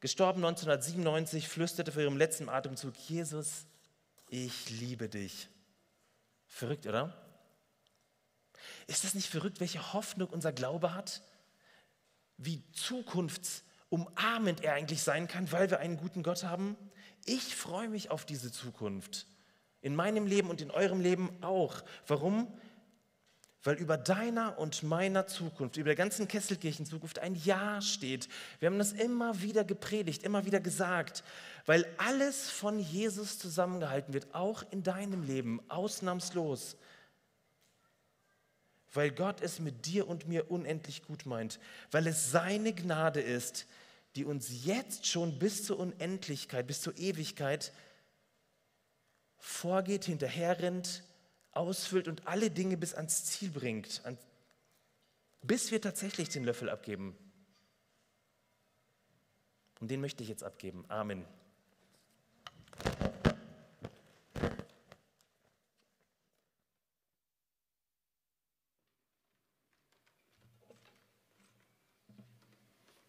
gestorben 0.00 0.44
1997, 0.44 1.48
flüsterte 1.48 1.92
vor 1.92 2.02
ihrem 2.02 2.16
letzten 2.16 2.48
Atemzug, 2.48 2.94
Jesus, 3.08 3.66
ich 4.28 4.70
liebe 4.70 5.08
dich. 5.08 5.48
Verrückt, 6.46 6.86
oder? 6.86 7.14
Ist 8.86 9.04
das 9.04 9.14
nicht 9.14 9.28
verrückt, 9.28 9.60
welche 9.60 9.92
Hoffnung 9.92 10.28
unser 10.28 10.52
Glaube 10.52 10.94
hat? 10.94 11.22
Wie 12.36 12.62
zukunftsumarmend 12.72 14.62
er 14.62 14.74
eigentlich 14.74 15.02
sein 15.02 15.28
kann, 15.28 15.50
weil 15.52 15.70
wir 15.70 15.80
einen 15.80 15.96
guten 15.96 16.22
Gott 16.22 16.44
haben? 16.44 16.76
Ich 17.24 17.56
freue 17.56 17.88
mich 17.88 18.10
auf 18.10 18.24
diese 18.24 18.52
Zukunft. 18.52 19.26
In 19.80 19.96
meinem 19.96 20.26
Leben 20.26 20.50
und 20.50 20.60
in 20.60 20.70
eurem 20.70 21.00
Leben 21.00 21.42
auch. 21.42 21.82
Warum? 22.06 22.52
Weil 23.62 23.76
über 23.76 23.96
deiner 23.96 24.58
und 24.58 24.82
meiner 24.82 25.26
Zukunft, 25.26 25.76
über 25.76 25.88
der 25.88 25.96
ganzen 25.96 26.28
Kesselkirchen 26.28 26.86
Zukunft 26.86 27.18
ein 27.18 27.34
Ja 27.34 27.80
steht. 27.80 28.28
Wir 28.60 28.68
haben 28.68 28.78
das 28.78 28.92
immer 28.92 29.42
wieder 29.42 29.64
gepredigt, 29.64 30.22
immer 30.22 30.46
wieder 30.46 30.60
gesagt, 30.60 31.24
weil 31.66 31.86
alles 31.98 32.48
von 32.48 32.78
Jesus 32.78 33.38
zusammengehalten 33.38 34.14
wird, 34.14 34.34
auch 34.34 34.64
in 34.70 34.82
deinem 34.82 35.26
Leben, 35.26 35.60
ausnahmslos. 35.68 36.76
Weil 38.94 39.10
Gott 39.10 39.42
es 39.42 39.58
mit 39.58 39.84
dir 39.86 40.08
und 40.08 40.28
mir 40.28 40.50
unendlich 40.50 41.02
gut 41.02 41.26
meint, 41.26 41.58
weil 41.90 42.06
es 42.06 42.30
seine 42.30 42.72
Gnade 42.72 43.20
ist, 43.20 43.66
die 44.14 44.24
uns 44.24 44.64
jetzt 44.64 45.06
schon 45.06 45.38
bis 45.38 45.64
zur 45.64 45.78
Unendlichkeit, 45.78 46.66
bis 46.66 46.80
zur 46.80 46.96
Ewigkeit 46.96 47.72
vorgeht, 49.38 50.06
hinterherrennt, 50.06 51.02
ausfüllt 51.56 52.08
und 52.08 52.26
alle 52.26 52.50
Dinge 52.50 52.76
bis 52.76 52.94
ans 52.94 53.24
Ziel 53.24 53.50
bringt, 53.50 54.02
an, 54.04 54.18
bis 55.42 55.70
wir 55.70 55.80
tatsächlich 55.80 56.28
den 56.28 56.44
Löffel 56.44 56.68
abgeben. 56.68 57.16
Und 59.80 59.90
den 59.90 60.00
möchte 60.00 60.22
ich 60.22 60.28
jetzt 60.28 60.44
abgeben. 60.44 60.84
Amen. 60.88 61.24